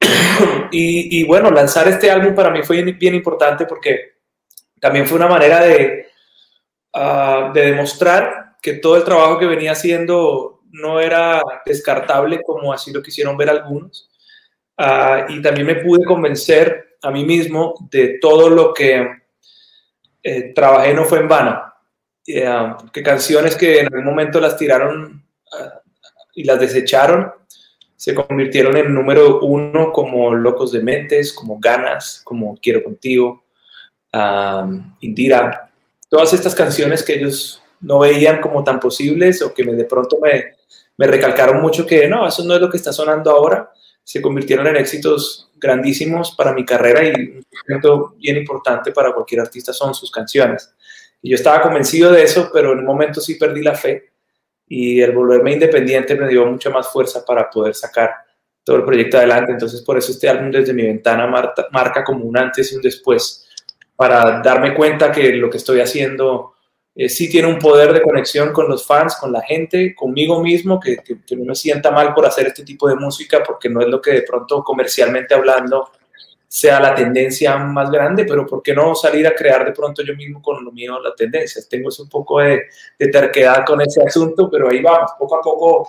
[0.70, 4.11] y, y, bueno, lanzar este álbum para mí fue bien importante porque
[4.82, 6.08] también fue una manera de,
[6.92, 12.92] ah, de demostrar que todo el trabajo que venía haciendo no era descartable como así
[12.92, 14.10] lo quisieron ver algunos.
[14.76, 19.08] Ah, y también me pude convencer a mí mismo de todo lo que
[20.20, 21.62] eh, trabajé no fue en vano.
[22.44, 25.24] Ah, que canciones que en algún momento las tiraron
[26.34, 27.30] y las desecharon,
[27.94, 33.44] se convirtieron en número uno como Locos de Mentes, como Ganas, como Quiero Contigo,
[35.00, 35.70] Indira,
[36.08, 40.18] todas estas canciones que ellos no veían como tan posibles o que me, de pronto
[40.20, 40.56] me,
[40.96, 43.70] me recalcaron mucho que no, eso no es lo que está sonando ahora,
[44.04, 49.40] se convirtieron en éxitos grandísimos para mi carrera y un momento bien importante para cualquier
[49.40, 50.74] artista son sus canciones.
[51.22, 54.10] Y yo estaba convencido de eso, pero en un momento sí perdí la fe
[54.66, 58.10] y el volverme independiente me dio mucha más fuerza para poder sacar
[58.64, 59.52] todo el proyecto adelante.
[59.52, 63.41] Entonces, por eso este álbum desde mi ventana marca como un antes y un después,
[64.02, 66.54] para darme cuenta que lo que estoy haciendo
[66.92, 70.80] eh, sí tiene un poder de conexión con los fans, con la gente, conmigo mismo,
[70.80, 73.86] que, que, no me sienta mal por hacer este tipo de música, porque no es
[73.86, 75.88] lo que de pronto comercialmente hablando
[76.48, 80.16] sea la tendencia más grande, pero ¿por qué no salir a crear de pronto yo
[80.16, 81.62] mismo con lo mío la tendencia?
[81.70, 82.62] Tengo un poco de,
[82.98, 85.88] de terquedad con ese asunto, pero ahí vamos, poco a poco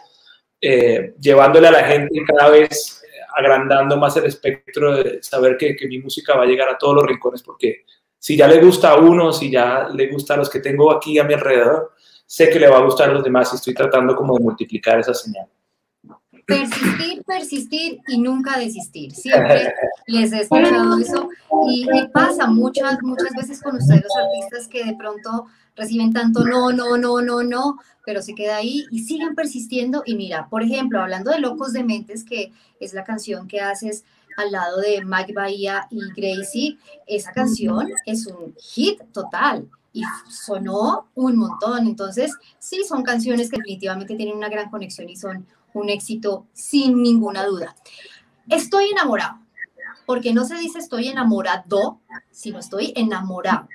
[0.61, 5.75] eh, llevándole a la gente cada vez eh, agrandando más el espectro de saber que,
[5.75, 7.85] que, mi música va a llegar a todos los rincones, porque
[8.23, 11.19] si ya le gusta a uno, si ya le gusta a los que tengo aquí
[11.19, 11.91] a mi alrededor,
[12.25, 14.97] sé que le va a gustar a los demás y estoy tratando como de multiplicar
[14.97, 15.45] esa señal.
[16.45, 19.11] Persistir, persistir y nunca desistir.
[19.11, 19.73] Siempre
[20.07, 21.27] les he escuchado eso
[21.67, 26.45] y, y pasa muchas, muchas veces con ustedes los artistas que de pronto reciben tanto
[26.45, 30.01] no, no, no, no, no, pero se queda ahí y siguen persistiendo.
[30.05, 34.05] Y mira, por ejemplo, hablando de Locos de Mentes, que es la canción que haces
[34.37, 41.09] al lado de Mike Bahía y Gracie, esa canción es un hit total y sonó
[41.15, 41.87] un montón.
[41.87, 47.01] Entonces, sí, son canciones que definitivamente tienen una gran conexión y son un éxito sin
[47.01, 47.75] ninguna duda.
[48.49, 49.39] Estoy enamorado,
[50.05, 53.67] porque no se dice estoy enamorado, sino estoy enamorado.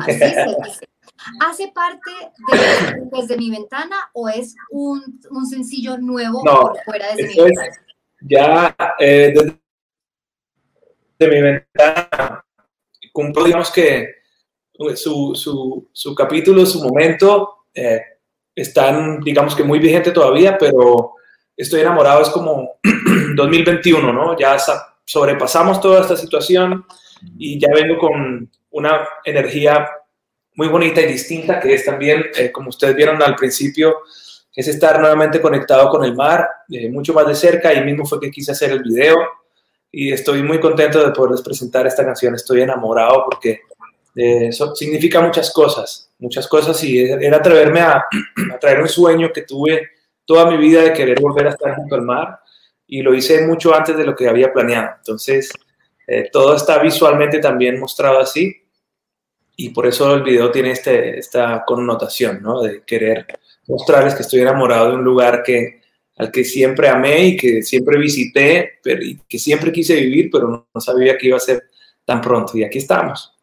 [0.00, 0.88] Así se dice.
[1.40, 2.10] ¿Hace parte
[2.50, 7.76] de Desde mi ventana o es un, un sencillo nuevo por fuera de mi ventana?
[8.20, 9.63] Ya eh, desde,
[11.28, 12.44] mi ventana.
[13.12, 14.08] Cumplió, digamos que
[14.94, 18.00] su, su, su capítulo, su momento, eh,
[18.54, 21.14] están, digamos que muy vigente todavía, pero
[21.56, 22.78] estoy enamorado es como
[23.36, 24.38] 2021, ¿no?
[24.38, 24.56] Ya
[25.04, 26.84] sobrepasamos toda esta situación
[27.38, 29.88] y ya vengo con una energía
[30.56, 34.02] muy bonita y distinta, que es también, eh, como ustedes vieron al principio,
[34.54, 38.20] es estar nuevamente conectado con el mar, eh, mucho más de cerca, y mismo fue
[38.20, 39.16] que quise hacer el video,
[39.96, 43.60] y estoy muy contento de poderles presentar esta canción, estoy enamorado porque
[44.16, 48.04] eh, eso significa muchas cosas, muchas cosas, y era atreverme a,
[48.54, 49.88] a traer un sueño que tuve
[50.24, 52.40] toda mi vida de querer volver a estar junto al mar,
[52.86, 55.50] y lo hice mucho antes de lo que había planeado, entonces
[56.32, 58.54] todo está visualmente también mostrado así,
[59.56, 62.60] y por eso el video tiene este, esta connotación, ¿no?
[62.60, 63.26] De querer
[63.68, 65.83] mostrarles que estoy enamorado de un lugar que,
[66.16, 70.48] al que siempre amé y que siempre visité, pero, y que siempre quise vivir, pero
[70.48, 71.64] no, no sabía que iba a ser
[72.04, 72.56] tan pronto.
[72.56, 73.33] Y aquí estamos.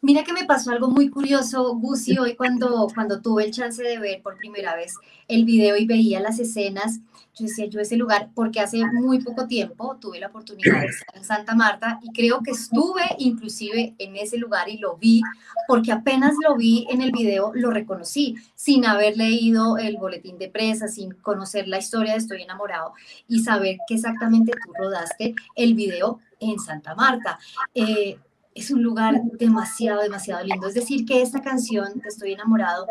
[0.00, 3.98] Mira que me pasó algo muy curioso, Gusi, hoy cuando, cuando tuve el chance de
[3.98, 4.94] ver por primera vez
[5.26, 7.00] el video y veía las escenas,
[7.34, 11.16] yo decía, yo ese lugar, porque hace muy poco tiempo tuve la oportunidad de estar
[11.16, 15.20] en Santa Marta y creo que estuve inclusive en ese lugar y lo vi,
[15.66, 20.48] porque apenas lo vi en el video, lo reconocí, sin haber leído el boletín de
[20.48, 22.92] prensa, sin conocer la historia de Estoy enamorado
[23.26, 27.38] y saber que exactamente tú rodaste el video en Santa Marta.
[27.74, 28.16] Eh,
[28.58, 30.68] es un lugar demasiado, demasiado lindo.
[30.68, 32.86] Es decir, que esta canción, Te estoy enamorado,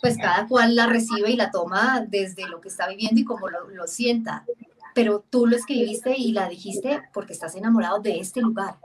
[0.00, 3.48] pues cada cual la recibe y la toma desde lo que está viviendo y como
[3.48, 4.44] lo, lo sienta.
[4.94, 8.76] Pero tú lo escribiste y la dijiste porque estás enamorado de este lugar.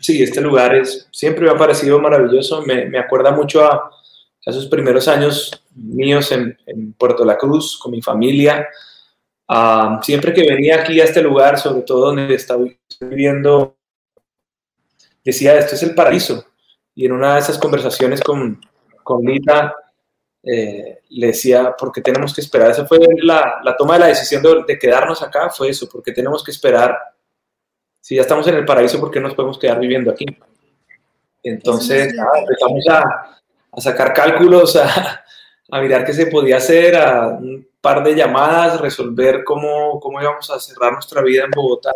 [0.00, 2.62] Sí, este lugar es, siempre me ha parecido maravilloso.
[2.62, 7.78] Me, me acuerda mucho a, a, esos primeros años míos en, en, Puerto La Cruz
[7.78, 8.68] con mi familia.
[9.48, 12.64] Uh, siempre que venía aquí a este lugar, sobre todo donde estaba
[13.00, 13.73] viviendo
[15.24, 16.44] decía, esto es el paraíso.
[16.94, 18.60] Y en una de esas conversaciones con,
[19.02, 19.74] con Lita,
[20.42, 22.70] eh, le decía, porque tenemos que esperar?
[22.70, 26.12] Esa fue la, la toma de la decisión de, de, quedarnos acá, fue eso, porque
[26.12, 26.96] tenemos que esperar.
[28.00, 30.26] Si ya estamos en el paraíso, ¿por qué nos podemos quedar viviendo aquí?
[31.42, 33.40] Entonces, ah, empezamos a,
[33.72, 35.24] a, sacar cálculos, a,
[35.70, 40.50] a, mirar qué se podía hacer, a un par de llamadas, resolver cómo, cómo íbamos
[40.50, 41.92] a cerrar nuestra vida en Bogotá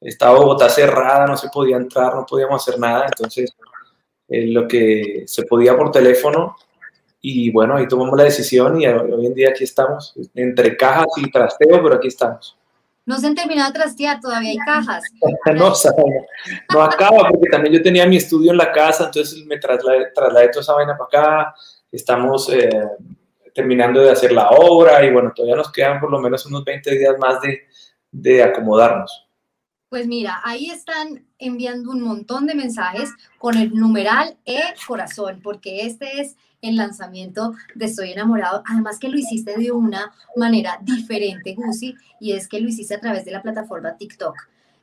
[0.00, 3.54] estaba Bogotá cerrada, no se podía entrar, no podíamos hacer nada, entonces
[4.28, 6.56] eh, lo que se podía por teléfono
[7.20, 11.30] y bueno, ahí tomamos la decisión y hoy en día aquí estamos, entre cajas y
[11.30, 12.56] trasteo, pero aquí estamos.
[13.04, 15.02] No se han terminado de trastear, todavía hay cajas.
[15.54, 15.72] no,
[16.72, 20.48] no acaba, porque también yo tenía mi estudio en la casa, entonces me trasladé, trasladé
[20.48, 21.54] toda esa vaina para acá,
[21.92, 22.70] estamos eh,
[23.54, 26.90] terminando de hacer la obra y bueno, todavía nos quedan por lo menos unos 20
[26.92, 27.64] días más de,
[28.12, 29.29] de acomodarnos.
[29.90, 35.84] Pues mira, ahí están enviando un montón de mensajes con el numeral E corazón, porque
[35.84, 38.62] este es el lanzamiento de Estoy enamorado.
[38.70, 43.00] Además que lo hiciste de una manera diferente, Gusi, y es que lo hiciste a
[43.00, 44.36] través de la plataforma TikTok.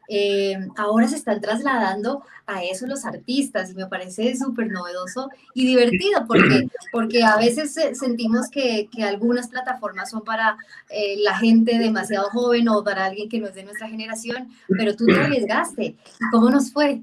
[0.07, 5.65] Eh, ahora se están trasladando a eso los artistas y me parece súper novedoso y
[5.67, 10.57] divertido porque, porque a veces sentimos que, que algunas plataformas son para
[10.89, 14.95] eh, la gente demasiado joven o para alguien que no es de nuestra generación, pero
[14.95, 15.83] tú te arriesgaste.
[15.83, 17.01] ¿Y cómo nos fue?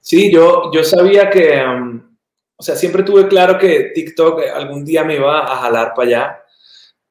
[0.00, 2.02] Sí, yo, yo sabía que, um,
[2.56, 6.39] o sea, siempre tuve claro que TikTok algún día me iba a jalar para allá.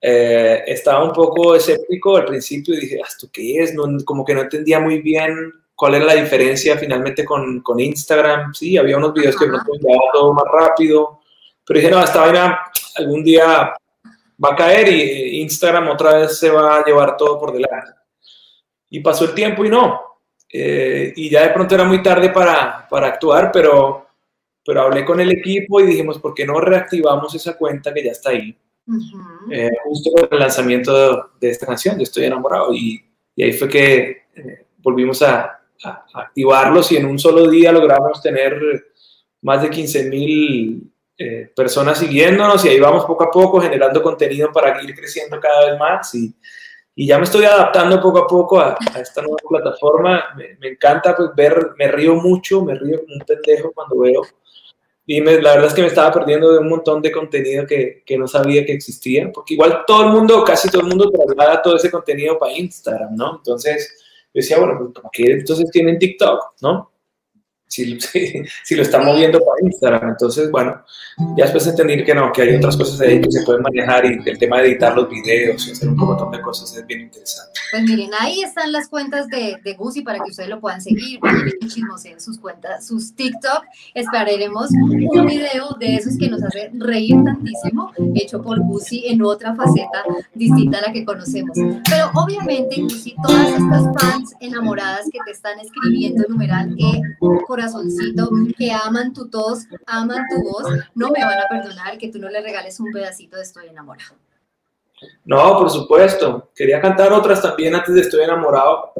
[0.01, 3.73] Eh, estaba un poco escéptico al principio y dije, ¿esto qué es?
[3.73, 8.53] No, como que no entendía muy bien cuál era la diferencia finalmente con, con Instagram.
[8.53, 9.57] Sí, había unos videos que me
[10.13, 11.21] todo más rápido,
[11.65, 12.59] pero dije, no, esta vaina
[12.95, 13.73] algún día
[14.43, 17.93] va a caer y Instagram otra vez se va a llevar todo por delante.
[18.89, 20.01] Y pasó el tiempo y no.
[20.51, 24.07] Eh, y ya de pronto era muy tarde para, para actuar, pero,
[24.65, 28.11] pero hablé con el equipo y dijimos, ¿por qué no reactivamos esa cuenta que ya
[28.11, 28.57] está ahí?
[29.51, 32.73] Eh, justo con el lanzamiento de, esta canción, de Estoy enamorado.
[32.73, 33.03] Y,
[33.37, 35.55] ahí fue que eh, volvimos a,
[36.13, 38.59] activarlos y en un solo día logramos tener
[39.41, 44.51] más de 15 mil eh, personas siguiéndonos y ahí vamos poco a poco generando contenido
[44.51, 46.35] para ir creciendo cada vez más y,
[46.97, 50.21] ya me estoy adaptando poco a poco a, esta nueva plataforma.
[50.35, 54.21] Me, me, encanta pues, ver, me río mucho, me río como un pendejo cuando veo.
[55.11, 58.03] Y me, la verdad es que me estaba perdiendo de un montón de contenido que,
[58.05, 61.63] que, no sabía que existía, porque igual todo el mundo, casi todo el mundo traslada
[61.63, 63.37] todo ese contenido para Instagram, ¿no?
[63.37, 63.97] Entonces,
[64.31, 66.91] decía, bueno, pues ¿por qué entonces tienen TikTok, no?
[67.79, 67.99] Si,
[68.63, 70.09] si, lo están moviendo para Instagram.
[70.09, 70.83] Entonces, bueno,
[71.37, 74.19] ya después entendí que no, que hay otras cosas ahí que se pueden manejar y
[74.25, 77.59] el tema de editar los videos y hacer un montón de cosas es bien interesante.
[77.71, 81.19] Pues miren, ahí están las cuentas de, de Gucci para que ustedes lo puedan seguir,
[81.21, 83.63] que chismoseen sus cuentas, sus TikTok.
[83.93, 89.53] Esperaremos un video de esos que nos hace reír tantísimo, hecho por Gucci en otra
[89.55, 90.03] faceta
[90.33, 91.55] distinta a la que conocemos.
[91.87, 97.01] Pero obviamente, Gucci, todas estas fans enamoradas que te están escribiendo, numeral E,
[97.59, 100.63] corazoncito, que aman tu tos, aman tu voz,
[100.95, 104.15] no me van a perdonar que tú no le regales un pedacito de Estoy enamorado.
[105.25, 106.51] No, por supuesto.
[106.55, 108.93] Quería cantar otras también antes de Estoy enamorado.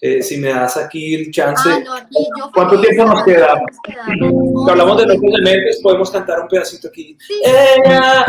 [0.00, 1.68] Eh, si me das aquí el chance.
[1.68, 3.60] Ah, no, aquí yo ¿Cuánto tiempo nos queda?
[4.06, 7.16] Cuando hablamos de los elementos, podemos cantar un pedacito aquí.
[7.20, 7.34] Sí.
[7.44, 8.24] Ella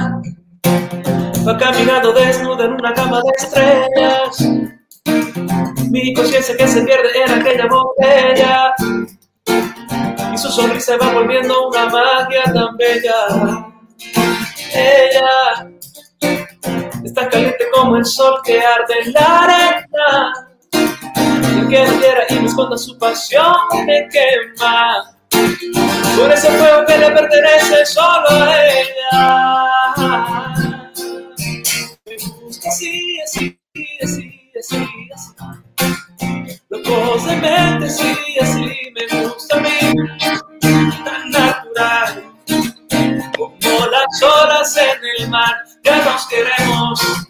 [1.47, 4.39] va caminando desnuda en una cama de estrellas.
[5.91, 8.74] Mi conciencia que se pierde en aquella botella.
[10.40, 13.28] Su sonrisa va volviendo una magia tan bella.
[14.74, 15.70] Ella
[17.04, 20.34] es tan caliente como el sol que arde en la arena.
[20.72, 21.84] Y que
[22.30, 23.54] y me esconda su pasión
[23.86, 25.12] me quema.
[26.18, 29.94] Por ese fuego que le pertenece solo a ella.
[32.06, 32.16] Me
[32.46, 33.60] gusta así, así,
[34.02, 34.80] así, así,
[35.14, 35.68] así.
[36.90, 39.70] Locos de mente, sí, así me gusta a mí.
[40.60, 42.24] Tan natural
[43.38, 47.29] como las olas en el mar ya nos queremos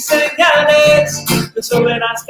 [0.00, 1.24] señales.
[1.54, 2.29] Te sobraste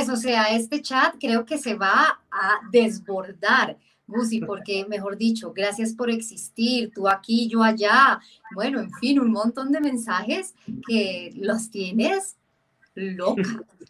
[0.00, 3.76] Pues o sea, este chat creo que se va a desbordar
[4.06, 8.18] Gusi, porque mejor dicho, gracias por existir, tú aquí, yo allá.
[8.54, 10.54] Bueno, en fin, un montón de mensajes
[10.88, 12.38] que los tienes
[12.94, 13.46] locas,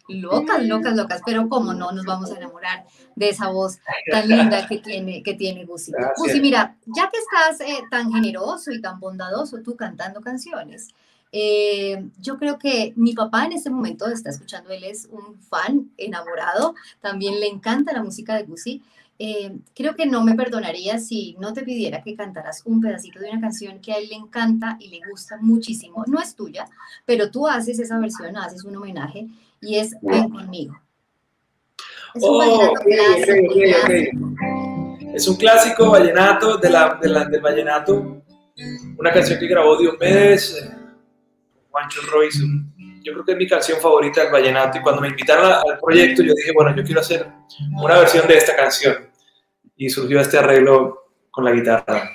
[0.09, 1.21] locas, locas, locas.
[1.25, 2.83] Pero cómo no nos vamos a enamorar
[3.15, 3.79] de esa voz
[4.11, 5.93] tan linda que tiene, que tiene Gusi.
[6.17, 10.89] Gusi, mira, ya que estás eh, tan generoso y tan bondadoso tú cantando canciones,
[11.31, 15.89] eh, yo creo que mi papá en este momento está escuchando, él es un fan
[15.97, 18.81] enamorado, también le encanta la música de Gusi.
[19.23, 23.29] Eh, creo que no me perdonaría si no te pidiera que cantaras un pedacito de
[23.29, 26.03] una canción que a él le encanta y le gusta muchísimo.
[26.07, 26.67] No es tuya,
[27.05, 29.27] pero tú haces esa versión, haces un homenaje
[29.61, 30.75] y es Ven conmigo.
[32.15, 32.39] Es un
[32.73, 33.53] clásico,
[35.13, 38.23] Es un clásico vallenato de la, del vallenato,
[38.97, 40.80] una canción que grabó Diomedes, eh,
[41.71, 42.43] Juancho Royce,
[43.01, 46.21] yo creo que es mi canción favorita del vallenato y cuando me invitaron al proyecto
[46.21, 47.27] yo dije, bueno, yo quiero hacer
[47.81, 49.09] una versión de esta canción
[49.75, 52.09] y surgió este arreglo con la guitarra.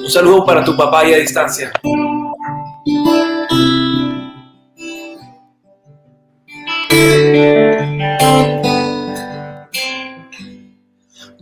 [0.00, 1.72] Un saludo para tu papá y a distancia.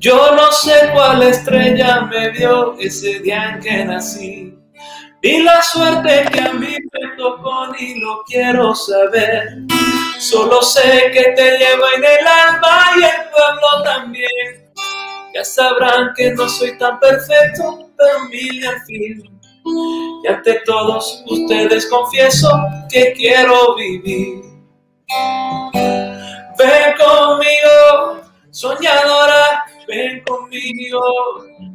[0.09, 4.59] Yo no sé cuál estrella me dio ese día en que nací.
[5.21, 9.59] Y la suerte que a mí me tocó ni lo quiero saber.
[10.19, 14.73] Solo sé que te llevo en el alma y el pueblo también.
[15.35, 19.41] Ya sabrán que no soy tan perfecto, pero mil al fin.
[20.25, 22.49] Y ante todos ustedes confieso
[22.91, 24.43] que quiero vivir.
[26.57, 31.01] Ven conmigo, soñadora, ven conmigo,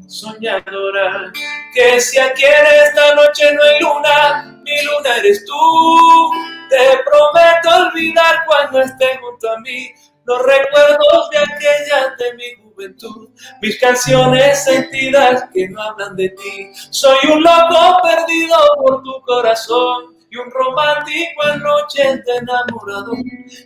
[0.07, 1.31] soñadora,
[1.73, 6.31] que si aquí en esta noche no hay luna, mi luna eres tú.
[6.69, 9.91] Te prometo olvidar cuando estés junto a mí
[10.25, 13.29] los recuerdos de aquella de mi juventud,
[13.61, 16.71] mis canciones sentidas que no hablan de ti.
[16.89, 23.13] Soy un loco perdido por tu corazón y un romántico anoche de enamorado.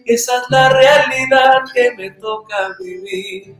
[0.05, 3.55] Esa es la realidad que me toca vivir.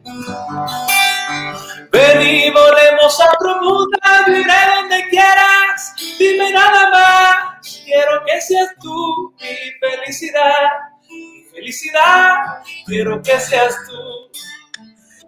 [1.91, 3.97] Ven y volvemos a otro mundo,
[4.27, 7.67] viviré donde quieras, dime nada más.
[7.85, 10.69] Quiero que seas tú mi felicidad,
[11.09, 12.35] mi felicidad,
[12.85, 14.37] quiero que seas tú.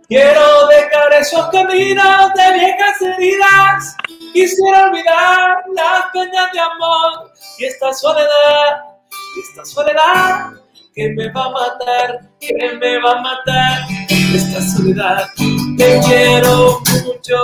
[0.09, 3.95] Quiero dejar esos caminos de viejas heridas.
[4.33, 8.85] Quisiera olvidar las peñas de amor y esta soledad,
[9.39, 10.49] esta soledad
[10.95, 13.81] que me va a matar, que me va a matar.
[14.33, 15.29] Esta soledad,
[15.77, 17.35] te quiero mucho,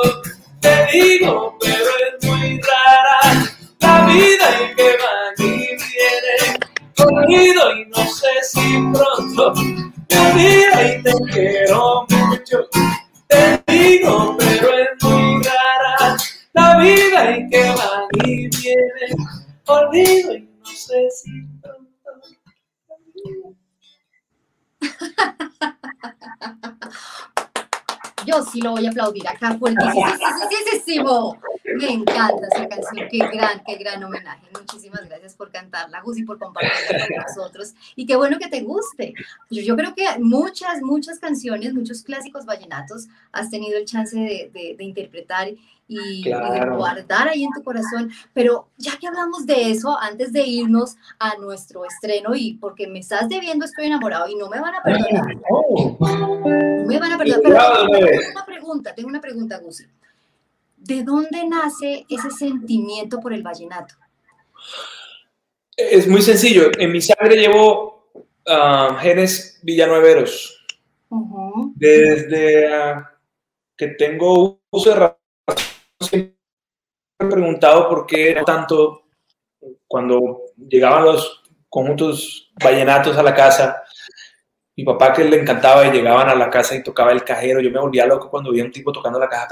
[0.59, 1.85] te digo, pero
[2.17, 3.45] es muy rara
[3.79, 6.59] la vida y que va y viene.
[6.97, 9.53] Corrido y no sé si pronto
[10.17, 12.67] olvida y te quiero mucho.
[13.27, 16.17] Te digo, pero es muy rara
[16.53, 19.15] la vida y que va y viene
[19.65, 21.31] olvido y no sé si
[28.25, 31.39] Yo sí lo voy a aplaudir acá fuertísimo.
[31.77, 33.07] Me encanta esa canción.
[33.09, 34.47] Qué gran, qué gran homenaje.
[34.53, 37.73] Muchísimas gracias por cantarla, Gus, y por compartirla con nosotros.
[37.95, 39.13] Y qué bueno que te guste.
[39.49, 44.49] Yo, yo, creo que muchas, muchas canciones, muchos clásicos vallenatos has tenido el chance de,
[44.53, 45.49] de, de interpretar
[45.87, 46.31] y,
[46.75, 48.11] guardar ahí en tu corazón.
[48.33, 52.99] Pero ya que hablamos de eso, antes de irnos a nuestro estreno, y porque me
[52.99, 55.35] estás debiendo, estoy enamorado y no me van a perdonar.
[55.99, 57.41] No me van a perdonar.
[57.43, 59.85] Pero tengo una pregunta, tengo una pregunta, Gusi.
[60.85, 63.95] ¿De dónde nace ese sentimiento por el vallenato?
[65.75, 66.69] Es muy sencillo.
[66.77, 68.11] En mi sangre llevo
[68.45, 70.63] uh, genes villanueveros.
[71.75, 73.11] Desde ah,
[73.75, 75.15] que tengo uso de
[75.99, 76.35] siempre
[77.19, 79.05] me he preguntado por qué tanto
[79.87, 83.81] cuando llegaban los conjuntos vallenatos a la casa,
[84.77, 87.71] mi papá que le encantaba y llegaban a la casa y tocaba el cajero, yo
[87.71, 89.47] me volvía loco cuando veía un tipo tocando la caja,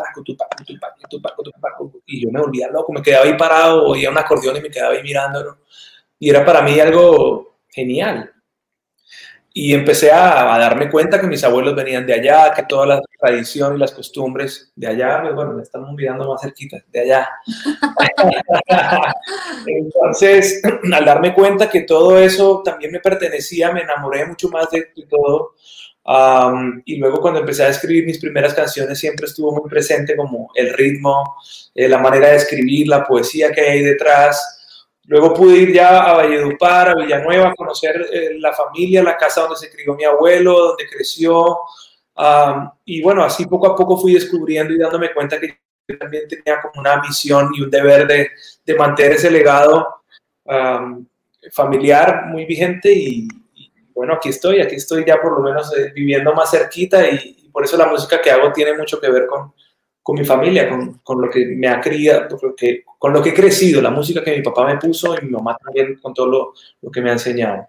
[2.05, 4.93] y yo me volvía loco, me quedaba ahí parado, oía un acordeón y me quedaba
[4.93, 5.59] ahí mirándolo.
[6.19, 8.31] Y era para mí algo genial.
[9.53, 13.75] Y empecé a, darme cuenta que mis abuelos venían de allá, que toda la tradición
[13.75, 17.29] y las costumbres de allá, pues bueno, me estamos mirando más cerquita, de allá.
[19.65, 20.61] Entonces,
[20.93, 25.53] al darme cuenta que todo eso también me pertenecía, me enamoré mucho más de, todo.
[26.85, 30.73] y luego cuando empecé a escribir mis primeras canciones siempre estuvo muy presente como el
[30.73, 31.37] ritmo,
[31.73, 34.59] eh, la manera de escribir, la poesía que hay detrás
[35.05, 39.41] luego pude ir ya a Valledupar, a Villanueva, a conocer eh, la familia, la casa
[39.41, 41.57] donde se crió mi abuelo, donde creció.
[42.85, 45.57] Y bueno, así poco a poco fui descubriendo y dándome cuenta que
[45.99, 48.29] también tenía como una misión y un deber de,
[48.65, 50.03] de mantener ese legado
[51.51, 53.27] familiar muy vigente y,
[53.93, 57.63] bueno, aquí estoy, aquí estoy ya por lo menos eh, viviendo más cerquita y, por
[57.63, 59.53] eso la música que hago tiene mucho que ver con,
[60.01, 62.35] con mi familia, con, con, lo que me ha criado,
[62.97, 65.55] con lo que he crecido, la música que mi papá me puso y mi mamá
[65.63, 67.67] también con todo lo, lo que me ha enseñado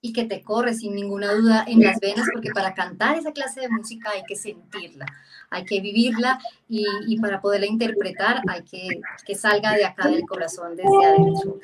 [0.00, 3.60] y que te corre sin ninguna duda en las venas, porque para cantar esa clase
[3.60, 5.06] de música hay que sentirla,
[5.50, 6.38] hay que vivirla
[6.68, 11.58] y, y para poderla interpretar hay que que salga de acá del corazón, desde adentro.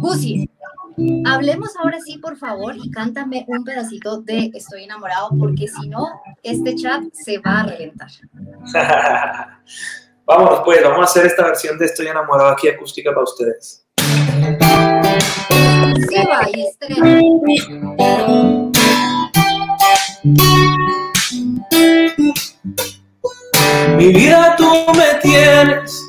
[0.00, 0.50] Gusi,
[1.24, 6.08] hablemos ahora sí, por favor, y cántame un pedacito de Estoy enamorado, porque si no,
[6.42, 8.10] este chat se va a reventar.
[10.26, 13.83] Vámonos pues, vamos a hacer esta versión de Estoy enamorado aquí acústica para ustedes.
[23.96, 26.02] Mi vida tú me tienes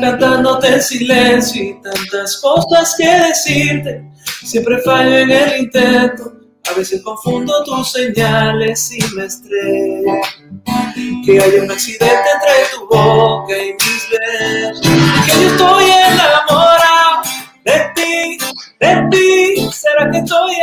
[0.00, 4.04] cantándote en silencio y tantas cosas que decirte.
[4.44, 6.32] Siempre fallo en el intento,
[6.70, 10.20] a veces confundo tus señales y me estrello.
[11.24, 14.80] Que haya un accidente entre tu boca y mis besos.
[15.26, 17.22] Que yo estoy enamorado
[17.64, 18.38] de ti,
[18.80, 19.70] de ti.
[19.72, 20.54] ¿Será que estoy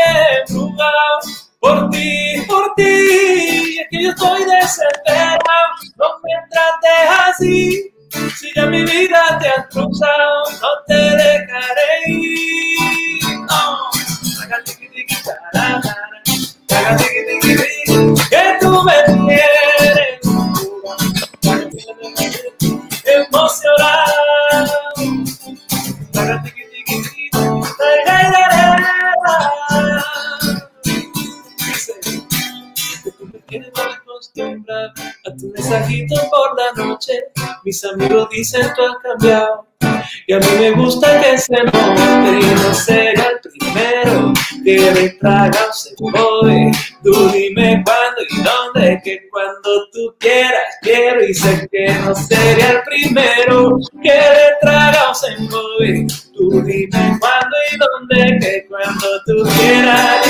[0.50, 1.20] embrujado?
[1.60, 5.40] Por ti, por ti, es que yo estoy desesperado,
[5.98, 7.94] no me trates así,
[8.38, 12.38] si ya mi vida te ha cruzado, no te dejaré ir.
[37.68, 39.68] Mis amigos dicen tú has cambiado.
[40.26, 45.10] Y a mí me gusta que se note y no sería el primero que me
[45.20, 46.72] traga un segundo.
[47.04, 51.26] Tú dime cuándo y dónde, que cuando tú quieras quiero.
[51.26, 55.62] Y sé que no sería el primero que me traga un segundo.
[56.34, 60.27] Tú dime cuándo y dónde, que cuando tú quieras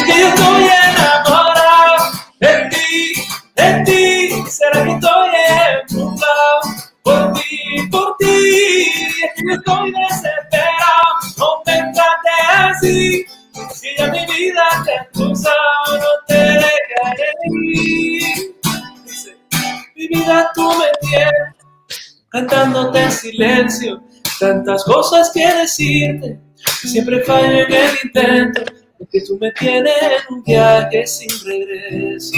[22.37, 24.03] cantándote en silencio,
[24.39, 26.39] tantas cosas que decirte,
[26.83, 28.61] siempre fallo en el intento,
[28.99, 32.35] porque tú me tienes en un viaje sin regreso,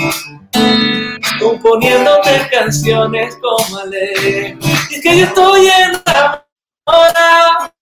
[1.41, 4.59] componiéndote canciones como Alejo.
[4.89, 7.73] Y es que yo estoy enamorado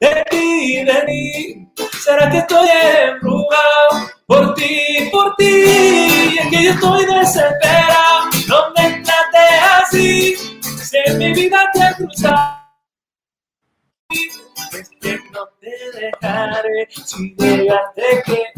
[0.00, 1.68] de ti, de ti.
[2.04, 5.44] ¿Será que estoy embrujado por ti, por ti?
[5.44, 9.04] Y es que yo estoy desesperado, no me
[9.82, 10.53] así,
[11.06, 12.64] en mi vida te ha cruzado
[14.78, 16.88] es que no te dejaré.
[16.90, 18.52] Si y atrévete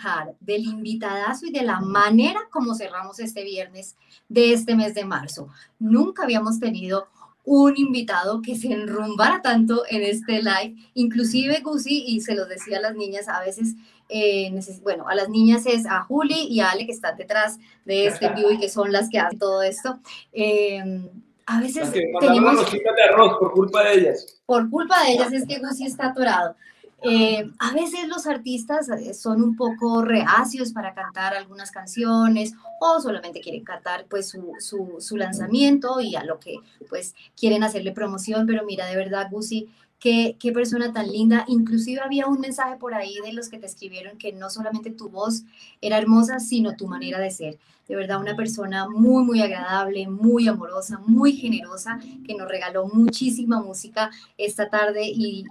[0.00, 3.96] quejar del invitadazo y de la manera como cerramos este viernes
[4.28, 5.48] de este mes de marzo.
[5.78, 7.08] Nunca habíamos tenido
[7.44, 12.78] un invitado que se enrumbara tanto en este live, inclusive Gusi, y se lo decía
[12.78, 13.74] a las niñas, a veces
[14.08, 18.06] eh, bueno, a las niñas es a Juli y a Ale que están detrás de
[18.06, 19.98] este vivo y que son las que hacen todo esto.
[20.32, 21.08] Eh,
[21.46, 21.90] a veces
[22.20, 22.70] tenemos...
[22.70, 24.40] de arroz por culpa de ellas.
[24.46, 26.54] Por culpa de ellas es que Gusi está atorado.
[27.02, 28.88] Eh, a veces los artistas
[29.18, 34.96] son un poco reacios para cantar algunas canciones o solamente quieren cantar pues su, su,
[34.98, 36.56] su, lanzamiento y a lo que
[36.88, 39.70] pues quieren hacerle promoción, pero mira, de verdad, Gusi,
[40.00, 41.44] Qué, persona tan linda.
[41.46, 45.10] Inclusive había un mensaje por ahí de los que te escribieron que no solamente tu
[45.10, 45.44] voz
[45.80, 47.58] era hermosa, sino tu manera de ser
[47.90, 53.60] de verdad una persona muy, muy agradable, muy amorosa, muy generosa, que nos regaló muchísima
[53.60, 55.44] música esta tarde y,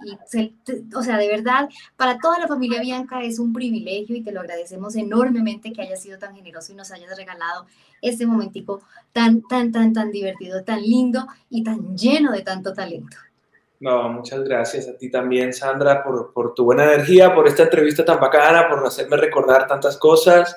[0.96, 4.40] o sea, de verdad, para toda la familia Bianca es un privilegio y te lo
[4.40, 7.66] agradecemos enormemente que hayas sido tan generoso y nos hayas regalado
[8.00, 8.80] este momentico
[9.12, 13.18] tan, tan, tan, tan divertido, tan lindo y tan lleno de tanto talento.
[13.80, 18.04] No, muchas gracias a ti también, Sandra, por, por tu buena energía, por esta entrevista
[18.04, 20.54] tan bacana, por hacerme recordar tantas cosas.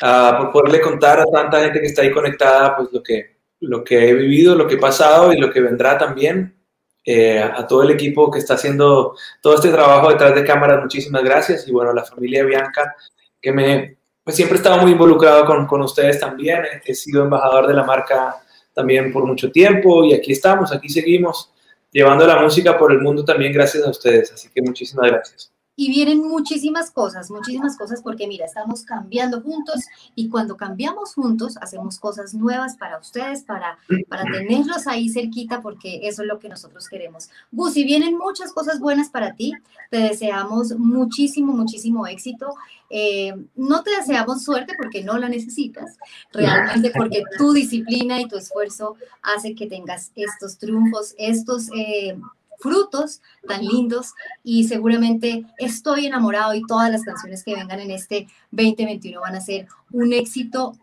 [0.00, 3.84] Ah, por poderle contar a tanta gente que está ahí conectada, pues lo que, lo
[3.84, 6.56] que he vivido, lo que he pasado y lo que vendrá también.
[7.04, 11.24] Eh, a todo el equipo que está haciendo todo este trabajo detrás de cámaras, muchísimas
[11.24, 11.66] gracias.
[11.66, 12.94] Y bueno, la familia Bianca,
[13.40, 16.62] que me, pues siempre he estado muy involucrado con, con ustedes también.
[16.84, 18.36] He sido embajador de la marca
[18.72, 21.52] también por mucho tiempo y aquí estamos, aquí seguimos
[21.90, 24.32] llevando la música por el mundo también gracias a ustedes.
[24.32, 25.52] Así que muchísimas gracias.
[25.80, 31.56] Y vienen muchísimas cosas, muchísimas cosas, porque mira, estamos cambiando juntos y cuando cambiamos juntos
[31.58, 36.50] hacemos cosas nuevas para ustedes, para, para tenerlos ahí cerquita, porque eso es lo que
[36.50, 37.30] nosotros queremos.
[37.50, 39.54] Gusi, vienen muchas cosas buenas para ti.
[39.90, 42.52] Te deseamos muchísimo, muchísimo éxito.
[42.90, 45.96] Eh, no te deseamos suerte porque no la necesitas,
[46.30, 51.70] realmente porque tu disciplina y tu esfuerzo hace que tengas estos triunfos, estos...
[51.74, 52.18] Eh,
[52.60, 54.12] frutos tan lindos
[54.44, 59.40] y seguramente estoy enamorado y todas las canciones que vengan en este 2021 van a
[59.40, 60.74] ser un éxito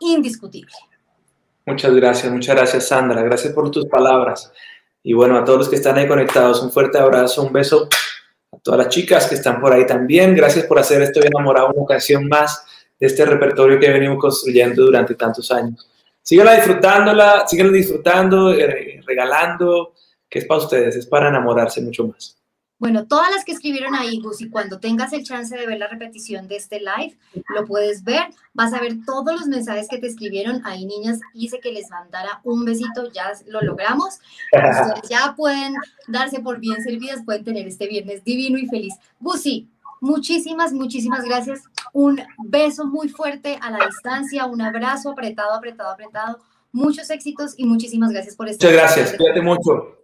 [0.00, 0.72] indiscutible.
[1.66, 4.52] Muchas gracias, muchas gracias Sandra, gracias por tus palabras.
[5.02, 7.88] Y bueno, a todos los que están ahí conectados, un fuerte abrazo, un beso
[8.52, 10.34] a todas las chicas que están por ahí también.
[10.34, 12.64] Gracias por hacer Estoy enamorado una ocasión más
[12.98, 15.88] de este repertorio que venimos construyendo durante tantos años.
[16.22, 19.92] Síganla disfrutándola, síganla disfrutando, eh, regalando,
[20.34, 22.36] que es para ustedes, es para enamorarse mucho más.
[22.80, 25.86] Bueno, todas las que escribieron ahí, Gus, y cuando tengas el chance de ver la
[25.86, 27.16] repetición de este live,
[27.54, 30.60] lo puedes ver, vas a ver todos los mensajes que te escribieron.
[30.64, 34.18] Ahí, niñas, hice que les mandara un besito, ya lo logramos.
[34.52, 35.76] Ustedes ya pueden
[36.08, 38.94] darse por bien servidas, pueden tener este viernes divino y feliz.
[39.20, 39.70] Gusi,
[40.00, 41.62] muchísimas, muchísimas gracias.
[41.92, 46.40] Un beso muy fuerte a la distancia, un abrazo apretado, apretado, apretado.
[46.72, 48.68] Muchos éxitos y muchísimas gracias por estar.
[48.68, 50.03] Muchas gracias, cuídate mucho.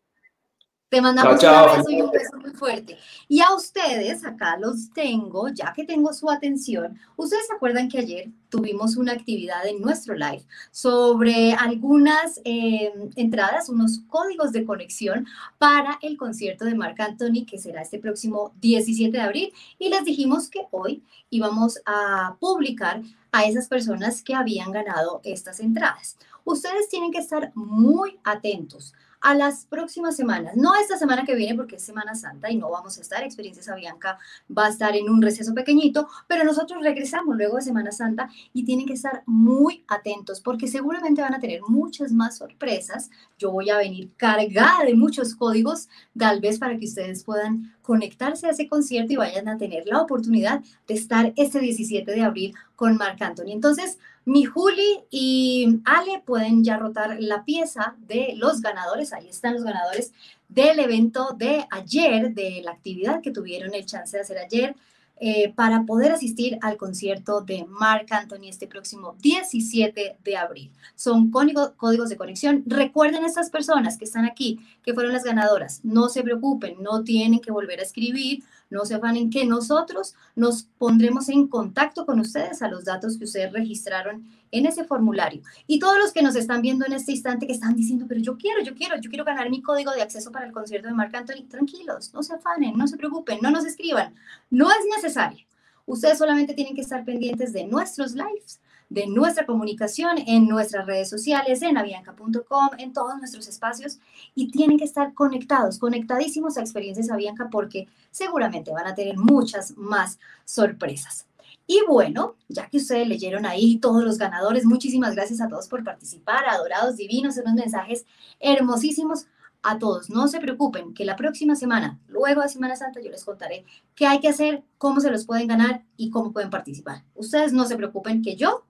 [0.90, 2.98] Te mandamos un abrazo y un beso muy fuerte.
[3.28, 6.98] Y a ustedes, acá los tengo, ya que tengo su atención.
[7.16, 13.68] Ustedes se acuerdan que ayer tuvimos una actividad en nuestro live sobre algunas em, entradas,
[13.68, 15.28] unos códigos de conexión
[15.58, 19.52] para el concierto de Marc Anthony, que será este próximo 17 de abril.
[19.78, 25.60] Y les dijimos que hoy íbamos a publicar a esas personas que habían ganado estas
[25.60, 26.16] entradas.
[26.42, 31.54] Ustedes tienen que estar muy atentos a las próximas semanas, no esta semana que viene
[31.54, 34.18] porque es Semana Santa y no vamos a estar, Experiencia Bianca
[34.56, 38.64] va a estar en un receso pequeñito, pero nosotros regresamos luego de Semana Santa y
[38.64, 43.10] tienen que estar muy atentos porque seguramente van a tener muchas más sorpresas.
[43.38, 48.46] Yo voy a venir cargada de muchos códigos, tal vez para que ustedes puedan conectarse
[48.46, 52.54] a ese concierto y vayan a tener la oportunidad de estar este 17 de abril
[52.76, 53.50] con Marc Anthony.
[53.50, 53.98] Entonces,
[54.30, 59.12] mi Juli y Ale pueden ya rotar la pieza de los ganadores.
[59.12, 60.12] Ahí están los ganadores
[60.48, 64.76] del evento de ayer, de la actividad que tuvieron el chance de hacer ayer.
[65.22, 70.70] Eh, para poder asistir al concierto de Marc Anthony este próximo 17 de abril.
[70.94, 72.62] Son códigos de conexión.
[72.64, 75.80] Recuerden a estas personas que están aquí, que fueron las ganadoras.
[75.82, 80.62] No se preocupen, no tienen que volver a escribir, no se en que nosotros nos
[80.78, 85.42] pondremos en contacto con ustedes a los datos que ustedes registraron en ese formulario.
[85.66, 88.36] Y todos los que nos están viendo en este instante que están diciendo, pero yo
[88.38, 91.14] quiero, yo quiero, yo quiero ganar mi código de acceso para el concierto de Marc
[91.14, 94.14] Anthony, tranquilos, no se afanen, no se preocupen, no nos escriban,
[94.50, 95.44] no es necesario.
[95.86, 98.60] Ustedes solamente tienen que estar pendientes de nuestros lives,
[98.90, 103.98] de nuestra comunicación en nuestras redes sociales, en avianca.com, en todos nuestros espacios
[104.34, 109.76] y tienen que estar conectados, conectadísimos a Experiencias Avianca porque seguramente van a tener muchas
[109.76, 111.26] más sorpresas.
[111.66, 115.84] Y bueno, ya que ustedes leyeron ahí todos los ganadores, muchísimas gracias a todos por
[115.84, 118.04] participar, adorados, divinos, unos mensajes
[118.40, 119.26] hermosísimos
[119.62, 120.10] a todos.
[120.10, 123.64] No se preocupen, que la próxima semana, luego de Semana Santa, yo les contaré
[123.94, 127.04] qué hay que hacer, cómo se los pueden ganar y cómo pueden participar.
[127.14, 128.64] Ustedes no se preocupen que yo,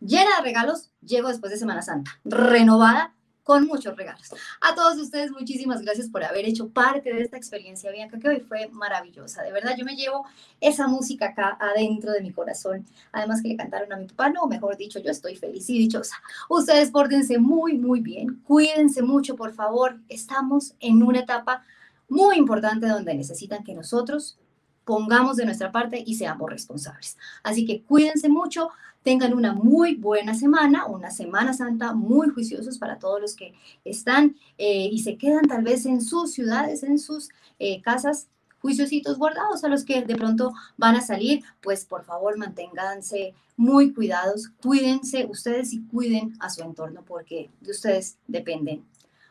[0.00, 3.12] llena de regalos, llego después de Semana Santa, renovada
[3.46, 4.34] con muchos regalos.
[4.60, 8.40] A todos ustedes, muchísimas gracias por haber hecho parte de esta experiencia Bianca, que hoy
[8.40, 9.44] fue maravillosa.
[9.44, 10.26] De verdad, yo me llevo
[10.60, 12.84] esa música acá adentro de mi corazón.
[13.12, 16.16] Además que le cantaron a mi papá, no, mejor dicho, yo estoy feliz y dichosa.
[16.48, 18.42] Ustedes pórtense muy, muy bien.
[18.42, 19.96] Cuídense mucho, por favor.
[20.08, 21.62] Estamos en una etapa
[22.08, 24.40] muy importante donde necesitan que nosotros
[24.84, 27.16] pongamos de nuestra parte y seamos responsables.
[27.44, 28.70] Así que cuídense mucho,
[29.06, 33.54] tengan una muy buena semana, una Semana Santa muy juiciosos para todos los que
[33.84, 37.28] están eh, y se quedan tal vez en sus ciudades, en sus
[37.60, 38.26] eh, casas
[38.58, 43.94] juiciositos guardados a los que de pronto van a salir, pues por favor manténganse muy
[43.94, 48.84] cuidados, cuídense ustedes y cuiden a su entorno porque de ustedes dependen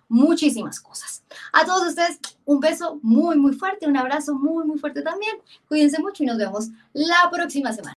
[0.08, 1.22] muchísimas cosas.
[1.52, 5.36] A todos ustedes un beso muy, muy fuerte, un abrazo muy, muy fuerte también.
[5.68, 7.94] Cuídense mucho y nos vemos la próxima semana.